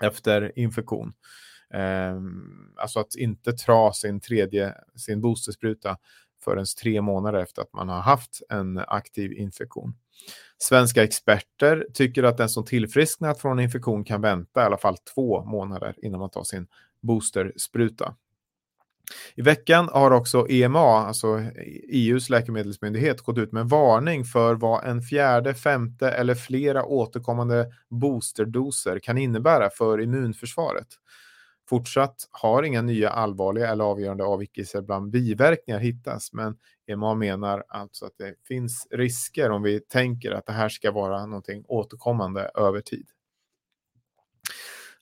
efter 0.00 0.58
infektion. 0.58 1.12
Eh, 1.74 2.20
alltså 2.76 3.00
att 3.00 3.14
inte 3.14 3.52
tra 3.52 3.92
sin 3.92 4.20
tredje, 4.20 4.74
sin 4.96 5.20
boosterspruta 5.20 5.96
förrän 6.44 6.66
tre 6.82 7.00
månader 7.00 7.38
efter 7.38 7.62
att 7.62 7.72
man 7.72 7.88
har 7.88 8.00
haft 8.00 8.42
en 8.48 8.78
aktiv 8.78 9.32
infektion. 9.32 9.94
Svenska 10.58 11.02
experter 11.02 11.86
tycker 11.94 12.22
att 12.22 12.36
den 12.36 12.48
som 12.48 12.64
tillfrisknat 12.64 13.40
från 13.40 13.60
infektion 13.60 14.04
kan 14.04 14.20
vänta 14.20 14.62
i 14.62 14.64
alla 14.64 14.78
fall 14.78 14.96
två 15.14 15.44
månader 15.44 15.94
innan 16.02 16.20
man 16.20 16.30
tar 16.30 16.44
sin 16.44 16.66
boosterspruta. 17.00 18.14
I 19.34 19.42
veckan 19.42 19.88
har 19.92 20.10
också 20.10 20.46
EMA, 20.50 21.06
alltså 21.06 21.42
EUs 21.88 22.30
läkemedelsmyndighet, 22.30 23.20
gått 23.20 23.38
ut 23.38 23.52
med 23.52 23.60
en 23.60 23.68
varning 23.68 24.24
för 24.24 24.54
vad 24.54 24.84
en 24.84 25.02
fjärde, 25.02 25.54
femte 25.54 26.10
eller 26.10 26.34
flera 26.34 26.84
återkommande 26.84 27.72
boosterdoser 27.90 28.98
kan 28.98 29.18
innebära 29.18 29.70
för 29.70 30.00
immunförsvaret. 30.00 30.86
Fortsatt 31.68 32.28
har 32.30 32.62
inga 32.62 32.82
nya 32.82 33.10
allvarliga 33.10 33.68
eller 33.68 33.84
avgörande 33.84 34.24
avvikelser 34.24 34.82
bland 34.82 35.10
biverkningar 35.10 35.80
hittats, 35.80 36.32
men 36.32 36.56
EMA 36.86 37.14
menar 37.14 37.64
alltså 37.68 38.06
att 38.06 38.18
det 38.18 38.34
finns 38.48 38.86
risker 38.90 39.50
om 39.50 39.62
vi 39.62 39.80
tänker 39.80 40.32
att 40.32 40.46
det 40.46 40.52
här 40.52 40.68
ska 40.68 40.92
vara 40.92 41.26
någonting 41.26 41.64
återkommande 41.68 42.50
över 42.54 42.80
tid. 42.80 43.06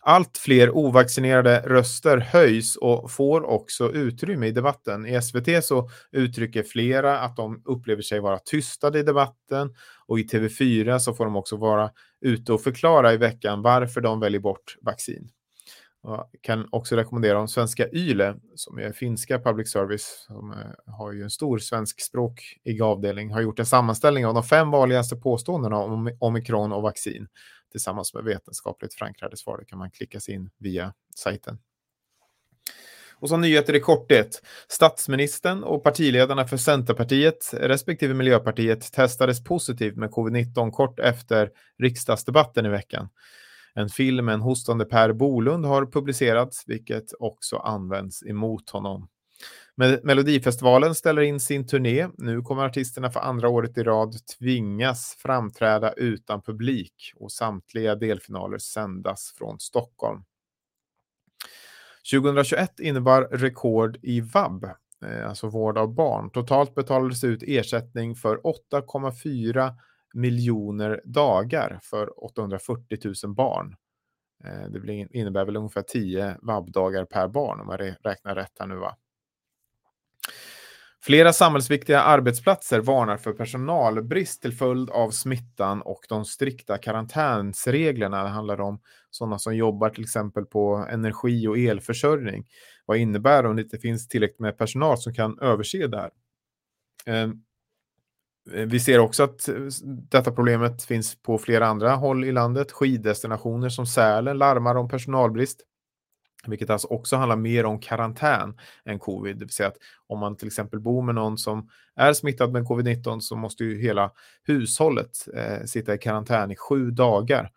Allt 0.07 0.39
fler 0.39 0.77
ovaccinerade 0.77 1.61
röster 1.67 2.19
höjs 2.19 2.77
och 2.77 3.11
får 3.11 3.43
också 3.45 3.93
utrymme 3.93 4.47
i 4.47 4.51
debatten. 4.51 5.07
I 5.07 5.23
SVT 5.23 5.65
så 5.65 5.91
uttrycker 6.13 6.63
flera 6.63 7.19
att 7.19 7.37
de 7.37 7.63
upplever 7.65 8.03
sig 8.03 8.21
vara 8.21 8.39
tystade 8.39 8.99
i 8.99 9.03
debatten 9.03 9.75
och 10.07 10.19
i 10.19 10.23
TV4 10.23 10.99
så 10.99 11.15
får 11.15 11.25
de 11.25 11.37
också 11.37 11.57
vara 11.57 11.91
ute 12.21 12.53
och 12.53 12.63
förklara 12.63 13.13
i 13.13 13.17
veckan 13.17 13.63
varför 13.63 14.01
de 14.01 14.21
väljer 14.21 14.41
bort 14.41 14.77
vaccin. 14.83 15.29
Jag 16.07 16.27
kan 16.41 16.69
också 16.73 16.97
rekommendera 16.97 17.41
om 17.41 17.49
svenska 17.49 17.89
YLE, 17.93 18.35
som 18.55 18.79
är 18.79 18.93
finska 18.93 19.39
public 19.39 19.73
service, 19.73 20.25
som 20.27 20.51
eh, 20.51 20.95
har 20.95 21.13
ju 21.13 21.23
en 21.23 21.31
stor 21.31 21.59
svenskspråkig 21.59 22.83
avdelning, 22.83 23.31
har 23.31 23.41
gjort 23.41 23.59
en 23.59 23.67
sammanställning 23.67 24.27
av 24.27 24.35
de 24.35 24.43
fem 24.43 24.71
vanligaste 24.71 25.17
påståendena 25.17 25.77
om 25.77 26.17
omikron 26.21 26.73
och 26.73 26.83
vaccin 26.83 27.29
tillsammans 27.73 28.15
med 28.15 28.25
vetenskapligt 28.25 28.95
förankrade 28.95 29.37
svar. 29.37 29.59
Det 29.59 29.65
kan 29.65 29.79
man 29.79 29.91
klicka 29.91 30.21
sig 30.21 30.35
in 30.35 30.51
via 30.59 30.95
sajten. 31.17 31.59
Och 33.15 33.29
som 33.29 33.41
nyheter 33.41 33.75
i 33.75 33.81
korthet. 33.81 34.43
Statsministern 34.69 35.63
och 35.63 35.85
partiledarna 35.85 36.47
för 36.47 36.57
Centerpartiet 36.57 37.51
respektive 37.53 38.15
Miljöpartiet 38.15 38.93
testades 38.93 39.45
positivt 39.45 39.97
med 39.97 40.11
covid-19 40.11 40.71
kort 40.71 40.99
efter 40.99 41.51
riksdagsdebatten 41.79 42.67
i 42.67 42.69
veckan. 42.69 43.09
En 43.75 43.89
film 43.89 44.25
med 44.25 44.33
en 44.35 44.41
hostande 44.41 44.85
Per 44.85 45.13
Bolund 45.13 45.67
har 45.67 45.87
publicerats, 45.87 46.65
vilket 46.67 47.13
också 47.19 47.57
används 47.57 48.23
emot 48.23 48.71
honom. 48.71 49.09
Melodifestivalen 50.03 50.95
ställer 50.95 51.23
in 51.23 51.41
sin 51.41 51.67
turné. 51.67 52.09
Nu 52.19 52.43
kommer 52.43 52.65
artisterna 52.65 53.11
för 53.11 53.21
andra 53.21 53.49
året 53.49 53.79
i 53.79 53.83
rad 53.83 54.27
tvingas 54.39 55.17
framträda 55.19 55.93
utan 55.93 56.43
publik 56.43 57.13
och 57.17 57.33
samtliga 57.33 57.95
delfinaler 57.95 58.59
sändas 58.59 59.35
från 59.39 59.61
Stockholm. 59.61 60.25
2021 62.13 62.81
innebar 62.81 63.23
rekord 63.23 63.99
i 64.03 64.21
vab, 64.21 64.65
eh, 65.05 65.29
alltså 65.29 65.49
vård 65.49 65.79
av 65.79 65.95
barn. 65.95 66.31
Totalt 66.31 66.75
betalades 66.75 67.25
ut 67.25 67.43
ersättning 67.43 68.15
för 68.15 68.47
8,4 68.47 69.75
miljoner 70.15 71.01
dagar 71.05 71.79
för 71.83 72.25
840 72.25 72.99
000 73.25 73.35
barn. 73.35 73.77
Eh, 74.45 74.69
det 74.71 75.09
innebär 75.11 75.45
väl 75.45 75.57
ungefär 75.57 75.83
10 75.83 76.37
vab-dagar 76.43 77.05
per 77.05 77.29
barn 77.29 77.61
om 77.61 77.67
man 77.67 77.79
räknar 77.79 78.35
rätt 78.35 78.53
här 78.59 78.67
nu 78.67 78.77
va? 78.77 78.97
Flera 81.05 81.33
samhällsviktiga 81.33 82.01
arbetsplatser 82.01 82.81
varnar 82.81 83.17
för 83.17 83.33
personalbrist 83.33 84.43
till 84.43 84.53
följd 84.53 84.91
av 84.91 85.11
smittan 85.11 85.83
och 85.83 86.01
de 86.09 86.25
strikta 86.25 86.79
karantänsreglerna. 86.79 88.23
Det 88.23 88.29
handlar 88.29 88.61
om 88.61 88.81
sådana 89.11 89.39
som 89.39 89.57
jobbar 89.57 89.91
till 89.91 90.03
exempel 90.03 90.45
på 90.45 90.87
energi 90.91 91.47
och 91.47 91.59
elförsörjning. 91.59 92.47
Vad 92.87 92.97
innebär 92.97 93.43
det 93.43 93.49
om 93.49 93.57
det 93.57 93.63
inte 93.63 93.79
finns 93.79 94.09
tillräckligt 94.09 94.41
med 94.41 94.59
personal 94.59 94.99
som 94.99 95.15
kan 95.15 95.39
överse 95.39 95.87
det 95.87 95.97
här? 95.97 96.11
Ehm, 97.07 97.43
Eh, 98.53 98.67
vi 98.67 98.81
ser 98.81 98.99
också 98.99 99.23
att 99.23 99.49
eh, 99.49 99.55
detta 100.11 100.33
problemet 100.33 100.83
finns 100.83 101.23
på 101.23 101.39
flera 101.39 101.67
andra 101.67 101.95
håll 101.95 102.25
i 102.25 102.33
landet. 102.33 102.73
Skiddestinationer 102.73 103.69
som 103.69 103.87
Sälen 103.87 104.39
larmar 104.39 104.75
om 104.75 104.89
personalbrist. 104.89 105.61
Vilket 106.47 106.71
alltså 106.71 106.89
också 106.89 107.17
handlar 107.17 107.37
mer 107.37 107.65
om 107.67 107.81
karantän 107.81 108.59
än 108.85 108.99
covid. 108.99 109.37
Det 109.37 109.45
vill 109.45 109.53
säga 109.53 109.69
att 109.69 109.77
om 110.07 110.19
man 110.19 110.37
till 110.37 110.47
exempel 110.47 110.81
bor 110.81 111.03
med 111.03 111.15
någon 111.15 111.39
som 111.39 111.69
är 111.97 112.13
smittad 112.13 112.53
med 112.53 112.63
covid-19 112.65 113.21
så 113.21 113.37
måste 113.37 113.65
ju 113.65 113.83
hela 113.83 114.13
hushållet 114.43 115.29
eh, 115.35 115.65
sitta 115.65 115.95
i 115.95 115.99
karantän 115.99 116.51
i 116.51 116.57
sju 116.57 116.91
dagar. 116.91 117.51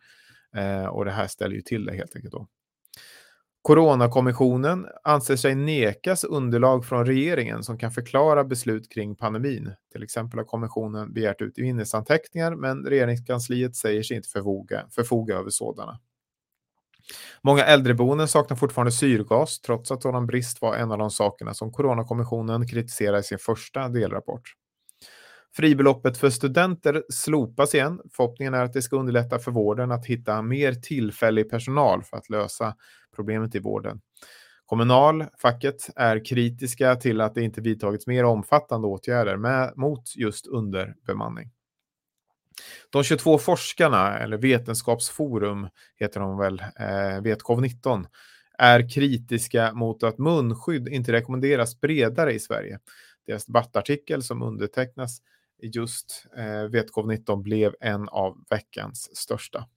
Eh, 0.56 0.86
och 0.86 1.06
det 1.06 1.12
här 1.12 1.28
ställer 1.28 1.56
ju 1.56 1.62
till 1.62 1.86
det 1.86 1.94
helt 1.94 2.16
enkelt. 2.16 2.34
Då. 2.34 2.48
Coronakommissionen 3.68 4.88
anser 5.04 5.36
sig 5.36 5.56
nekas 5.56 6.24
underlag 6.24 6.86
från 6.86 7.06
regeringen 7.06 7.64
som 7.64 7.78
kan 7.78 7.92
förklara 7.92 8.44
beslut 8.44 8.92
kring 8.92 9.16
pandemin. 9.16 9.72
Till 9.92 10.04
exempel 10.04 10.40
har 10.40 10.46
kommissionen 10.46 11.14
begärt 11.14 11.42
ut 11.42 11.58
minnesanteckningar 11.58 12.56
men 12.56 12.86
regeringskansliet 12.86 13.76
säger 13.76 14.04
sig 14.04 14.18
inte 14.18 14.30
förfoga, 14.30 14.88
förfoga 14.90 15.36
över 15.36 15.50
sådana. 15.50 16.00
Många 17.42 17.64
äldreboenden 17.64 18.28
saknar 18.28 18.58
fortfarande 18.58 18.92
syrgas 18.92 19.60
trots 19.60 19.92
att 19.92 20.02
sådan 20.02 20.28
brist 20.28 20.62
var 20.62 20.76
en 20.76 20.92
av 20.92 20.98
de 20.98 21.12
sakerna 21.12 21.54
som 21.54 21.72
Coronakommissionen 21.72 22.68
kritiserade 22.68 23.20
i 23.20 23.24
sin 23.24 23.40
första 23.40 23.90
delrapport. 23.90 24.54
Fribeloppet 25.56 26.18
för 26.18 26.30
studenter 26.30 27.04
slopas 27.10 27.76
igen. 27.76 28.02
Förhoppningen 28.12 28.54
är 28.54 28.64
att 28.64 28.74
det 28.74 28.82
ska 28.82 28.96
underlätta 28.96 29.40
för 29.40 29.52
vården 29.52 29.92
att 29.92 30.06
hitta 30.06 30.42
mer 30.42 30.74
tillfällig 30.74 31.50
personal 31.50 32.04
för 32.04 32.18
att 32.18 32.30
lösa 32.30 32.76
problemet 33.18 33.56
i 33.56 33.60
vården. 33.60 34.02
Kommunal, 34.66 35.26
facket, 35.42 35.90
är 35.96 36.26
kritiska 36.26 36.96
till 36.96 37.22
att 37.22 37.36
det 37.36 37.42
inte 37.42 37.62
vidtagits 37.62 38.08
mer 38.08 38.24
omfattande 38.24 38.88
åtgärder 38.88 39.38
med, 39.38 39.74
mot 39.76 40.16
just 40.16 40.48
underbemanning. 40.48 41.52
De 42.90 43.04
22 43.04 43.38
forskarna, 43.38 44.18
eller 44.18 44.38
Vetenskapsforum 44.38 45.68
heter 45.96 46.20
de 46.20 46.38
väl, 46.38 46.60
eh, 46.60 47.22
Vetkov-19, 47.22 48.06
är 48.58 48.90
kritiska 48.90 49.74
mot 49.74 50.04
att 50.04 50.18
munskydd 50.18 50.88
inte 50.88 51.12
rekommenderas 51.12 51.82
bredare 51.82 52.34
i 52.34 52.40
Sverige. 52.40 52.80
Deras 53.28 53.46
debattartikel 53.46 54.24
som 54.24 54.42
undertecknas 54.42 55.22
just 55.62 56.26
eh, 56.38 56.44
Vetkov-19 56.44 57.42
blev 57.42 57.76
en 57.80 58.10
av 58.10 58.38
veckans 58.50 59.18
största. 59.18 59.68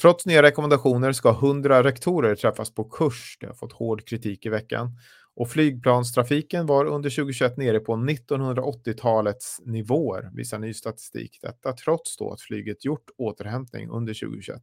Trots 0.00 0.26
nya 0.26 0.42
rekommendationer 0.42 1.12
ska 1.12 1.30
100 1.30 1.84
rektorer 1.84 2.34
träffas 2.34 2.74
på 2.74 2.84
kurs. 2.84 3.36
Det 3.40 3.46
har 3.46 3.54
fått 3.54 3.72
hård 3.72 4.08
kritik 4.08 4.46
i 4.46 4.48
veckan. 4.48 4.96
Och 5.36 5.50
flygplanstrafiken 5.50 6.66
var 6.66 6.84
under 6.84 7.10
2021 7.10 7.56
nere 7.56 7.80
på 7.80 7.92
1980-talets 7.92 9.60
nivåer, 9.64 10.30
visar 10.34 10.58
ny 10.58 10.74
statistik. 10.74 11.38
Detta 11.42 11.72
trots 11.72 12.16
då 12.16 12.32
att 12.32 12.40
flyget 12.40 12.84
gjort 12.84 13.10
återhämtning 13.18 13.90
under 13.90 14.14
2021. 14.14 14.62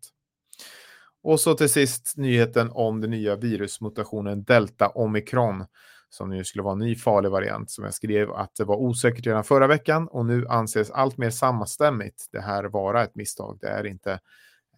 Och 1.24 1.39
så 1.39 1.54
till 1.54 1.69
sist 1.69 2.13
nyheten 2.17 2.69
om 2.71 3.02
den 3.02 3.12
nya 3.12 3.36
virusmutationen 3.36 4.43
delta 4.43 4.88
omikron 4.88 5.65
som 6.10 6.30
nu 6.30 6.43
skulle 6.43 6.63
vara 6.63 6.74
en 6.74 6.80
ny 6.80 6.95
farlig 6.95 7.30
variant 7.30 7.71
som 7.71 7.84
jag 7.84 7.93
skrev 7.93 8.32
att 8.32 8.56
det 8.56 8.63
var 8.63 8.76
osäkert 8.76 9.26
redan 9.26 9.43
förra 9.43 9.67
veckan 9.67 10.08
och 10.08 10.26
nu 10.26 10.48
anses 10.48 10.91
allt 10.91 11.17
mer 11.17 11.30
samstämmigt 11.30 12.28
det 12.32 12.41
här 12.41 12.63
vara 12.63 13.04
ett 13.04 13.15
misstag. 13.15 13.58
Det 13.62 13.67
är 13.67 13.86
inte 13.86 14.19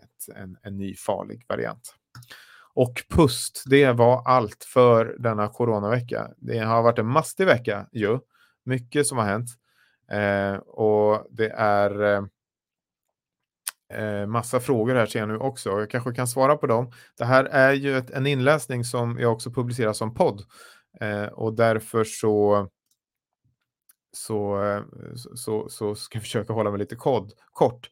ett, 0.03 0.35
en, 0.35 0.57
en 0.61 0.77
ny 0.77 0.95
farlig 0.95 1.45
variant. 1.49 1.93
Och 2.73 3.03
pust, 3.09 3.63
det 3.65 3.91
var 3.91 4.23
allt 4.25 4.63
för 4.63 5.15
denna 5.19 5.47
coronavecka. 5.47 6.31
Det 6.37 6.59
har 6.59 6.83
varit 6.83 6.99
en 6.99 7.07
mastig 7.07 7.45
vecka 7.45 7.87
ju. 7.91 8.19
Mycket 8.65 9.07
som 9.07 9.17
har 9.17 9.25
hänt. 9.25 9.49
Eh, 10.11 10.55
och 10.57 11.27
det 11.31 11.49
är 11.49 12.03
eh, 12.03 12.23
eh, 13.93 14.27
massa 14.27 14.59
frågor 14.59 14.95
här 14.95 15.05
ser 15.05 15.19
jag 15.19 15.29
nu 15.29 15.37
också. 15.37 15.69
Jag 15.69 15.89
kanske 15.89 16.13
kan 16.13 16.27
svara 16.27 16.57
på 16.57 16.67
dem. 16.67 16.91
Det 17.17 17.25
här 17.25 17.45
är 17.45 17.73
ju 17.73 17.97
ett, 17.97 18.09
en 18.09 18.27
inläsning 18.27 18.83
som 18.83 19.19
jag 19.19 19.31
också 19.31 19.51
publicerar 19.51 19.93
som 19.93 20.13
podd. 20.13 20.41
Eh, 21.01 21.25
och 21.25 21.53
därför 21.53 22.03
så 22.03 22.67
så, 24.11 24.63
eh, 24.63 24.83
så, 25.35 25.69
så 25.69 25.95
ska 25.95 26.15
jag 26.15 26.23
försöka 26.23 26.53
hålla 26.53 26.71
mig 26.71 26.79
lite 26.79 26.95
kod, 26.95 27.31
kort. 27.53 27.89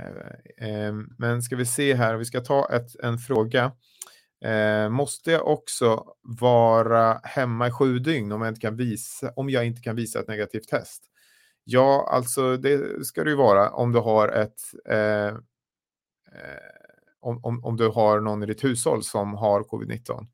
Eh, 0.00 0.68
eh, 0.68 0.94
men 1.18 1.42
ska 1.42 1.56
vi 1.56 1.66
se 1.66 1.94
här, 1.94 2.16
vi 2.16 2.24
ska 2.24 2.40
ta 2.40 2.68
ett, 2.72 2.96
en 3.02 3.18
fråga. 3.18 3.72
Eh, 4.44 4.88
måste 4.88 5.30
jag 5.30 5.46
också 5.46 6.04
vara 6.40 7.20
hemma 7.24 7.68
i 7.68 7.70
sju 7.70 7.98
dygn 7.98 8.32
om 8.32 8.42
jag 8.42 8.50
inte 8.50 8.60
kan 8.60 8.76
visa, 8.76 9.32
om 9.36 9.50
jag 9.50 9.66
inte 9.66 9.80
kan 9.82 9.96
visa 9.96 10.20
ett 10.20 10.28
negativt 10.28 10.68
test? 10.68 11.02
Ja, 11.64 12.08
alltså 12.12 12.56
det 12.56 13.06
ska 13.06 13.24
det 13.24 13.30
ju 13.30 13.36
vara 13.36 13.70
om 13.70 13.92
du 13.92 13.98
har 13.98 14.28
ett 14.28 14.60
eh, 14.88 15.38
om, 17.20 17.40
om, 17.42 17.64
om 17.64 17.76
du 17.76 17.88
har 17.88 18.20
någon 18.20 18.42
i 18.42 18.46
ditt 18.46 18.64
hushåll 18.64 19.02
som 19.02 19.34
har 19.34 19.62
covid-19. 19.62 20.26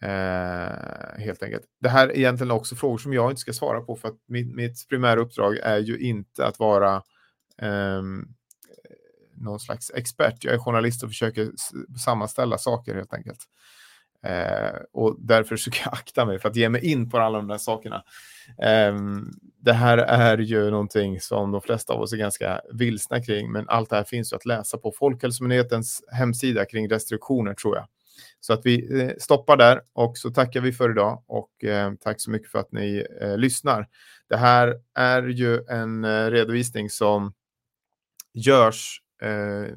Eh, 0.00 1.24
helt 1.24 1.42
enkelt. 1.42 1.64
Det 1.80 1.88
här 1.88 2.08
är 2.08 2.16
egentligen 2.16 2.50
också 2.50 2.76
frågor 2.76 2.98
som 2.98 3.12
jag 3.12 3.30
inte 3.32 3.40
ska 3.40 3.52
svara 3.52 3.80
på 3.80 3.96
för 3.96 4.08
att 4.08 4.18
mitt, 4.28 4.54
mitt 4.54 4.88
primära 4.88 5.20
uppdrag 5.20 5.56
är 5.56 5.78
ju 5.78 5.98
inte 5.98 6.46
att 6.46 6.58
vara 6.58 7.02
eh, 7.62 8.02
någon 9.40 9.60
slags 9.60 9.90
expert. 9.94 10.44
Jag 10.44 10.54
är 10.54 10.58
journalist 10.58 11.02
och 11.02 11.08
försöker 11.08 11.50
sammanställa 11.98 12.58
saker 12.58 12.94
helt 12.94 13.14
enkelt. 13.14 13.38
Eh, 14.22 14.80
och 14.92 15.16
därför 15.18 15.56
försöker 15.56 15.80
jag 15.84 15.94
akta 15.94 16.24
mig 16.24 16.38
för 16.38 16.48
att 16.48 16.56
ge 16.56 16.68
mig 16.68 16.84
in 16.84 17.10
på 17.10 17.18
alla 17.18 17.38
de 17.38 17.48
där 17.48 17.58
sakerna. 17.58 18.04
Eh, 18.62 18.96
det 19.60 19.72
här 19.72 19.98
är 19.98 20.38
ju 20.38 20.70
någonting 20.70 21.20
som 21.20 21.50
de 21.50 21.60
flesta 21.60 21.92
av 21.92 22.00
oss 22.00 22.12
är 22.12 22.16
ganska 22.16 22.60
vilsna 22.72 23.22
kring, 23.22 23.52
men 23.52 23.68
allt 23.68 23.90
det 23.90 23.96
här 23.96 24.04
finns 24.04 24.32
ju 24.32 24.36
att 24.36 24.46
läsa 24.46 24.78
på 24.78 24.92
Folkhälsomyndighetens 24.92 26.02
hemsida 26.12 26.64
kring 26.64 26.90
restriktioner 26.90 27.54
tror 27.54 27.76
jag. 27.76 27.86
Så 28.40 28.52
att 28.52 28.66
vi 28.66 29.00
eh, 29.00 29.10
stoppar 29.18 29.56
där 29.56 29.80
och 29.92 30.18
så 30.18 30.30
tackar 30.30 30.60
vi 30.60 30.72
för 30.72 30.90
idag 30.90 31.22
och 31.26 31.64
eh, 31.64 31.92
tack 32.00 32.20
så 32.20 32.30
mycket 32.30 32.50
för 32.50 32.58
att 32.58 32.72
ni 32.72 33.06
eh, 33.20 33.36
lyssnar. 33.36 33.88
Det 34.28 34.36
här 34.36 34.74
är 34.94 35.22
ju 35.22 35.60
en 35.68 36.04
eh, 36.04 36.30
redovisning 36.30 36.90
som 36.90 37.32
görs 38.34 39.02
eh, 39.22 39.74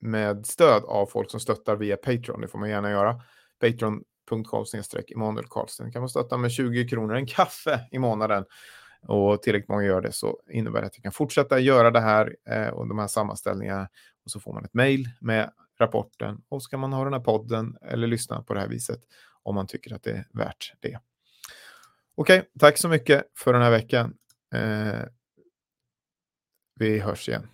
med 0.00 0.46
stöd 0.46 0.84
av 0.84 1.06
folk 1.06 1.30
som 1.30 1.40
stöttar 1.40 1.76
via 1.76 1.96
Patreon. 1.96 2.40
Det 2.40 2.48
får 2.48 2.58
man 2.58 2.68
gärna 2.68 2.90
göra. 2.90 3.20
Patreon.com 3.60 4.66
snedstreck 4.66 5.10
Emanuel 5.10 5.46
Karlsten 5.50 5.92
kan 5.92 6.02
man 6.02 6.08
stötta 6.08 6.36
med 6.36 6.52
20 6.52 6.88
kronor 6.88 7.14
en 7.14 7.26
kaffe 7.26 7.88
i 7.90 7.98
månaden 7.98 8.44
och 9.02 9.42
tillräckligt 9.42 9.68
många 9.68 9.84
gör 9.84 10.00
det 10.00 10.12
så 10.12 10.40
innebär 10.50 10.80
det 10.80 10.86
att 10.86 10.96
jag 10.96 11.02
kan 11.02 11.12
fortsätta 11.12 11.58
göra 11.58 11.90
det 11.90 12.00
här 12.00 12.36
eh, 12.48 12.68
och 12.68 12.88
de 12.88 12.98
här 12.98 13.06
sammanställningarna 13.06 13.88
och 14.24 14.30
så 14.30 14.40
får 14.40 14.52
man 14.52 14.64
ett 14.64 14.74
mejl 14.74 15.08
med 15.20 15.50
rapporten 15.78 16.42
och 16.48 16.62
så 16.62 16.70
kan 16.70 16.80
man 16.80 16.92
ha 16.92 17.04
den 17.04 17.12
här 17.12 17.20
podden 17.20 17.76
eller 17.82 18.06
lyssna 18.06 18.42
på 18.42 18.54
det 18.54 18.60
här 18.60 18.68
viset 18.68 19.00
om 19.42 19.54
man 19.54 19.66
tycker 19.66 19.94
att 19.94 20.02
det 20.02 20.10
är 20.10 20.26
värt 20.32 20.72
det. 20.80 20.98
Okej, 22.14 22.38
okay, 22.38 22.50
tack 22.58 22.78
så 22.78 22.88
mycket 22.88 23.26
för 23.34 23.52
den 23.52 23.62
här 23.62 23.70
veckan. 23.70 24.14
Eh, 24.54 25.02
vi 26.74 26.98
hörs 26.98 27.28
igen. 27.28 27.48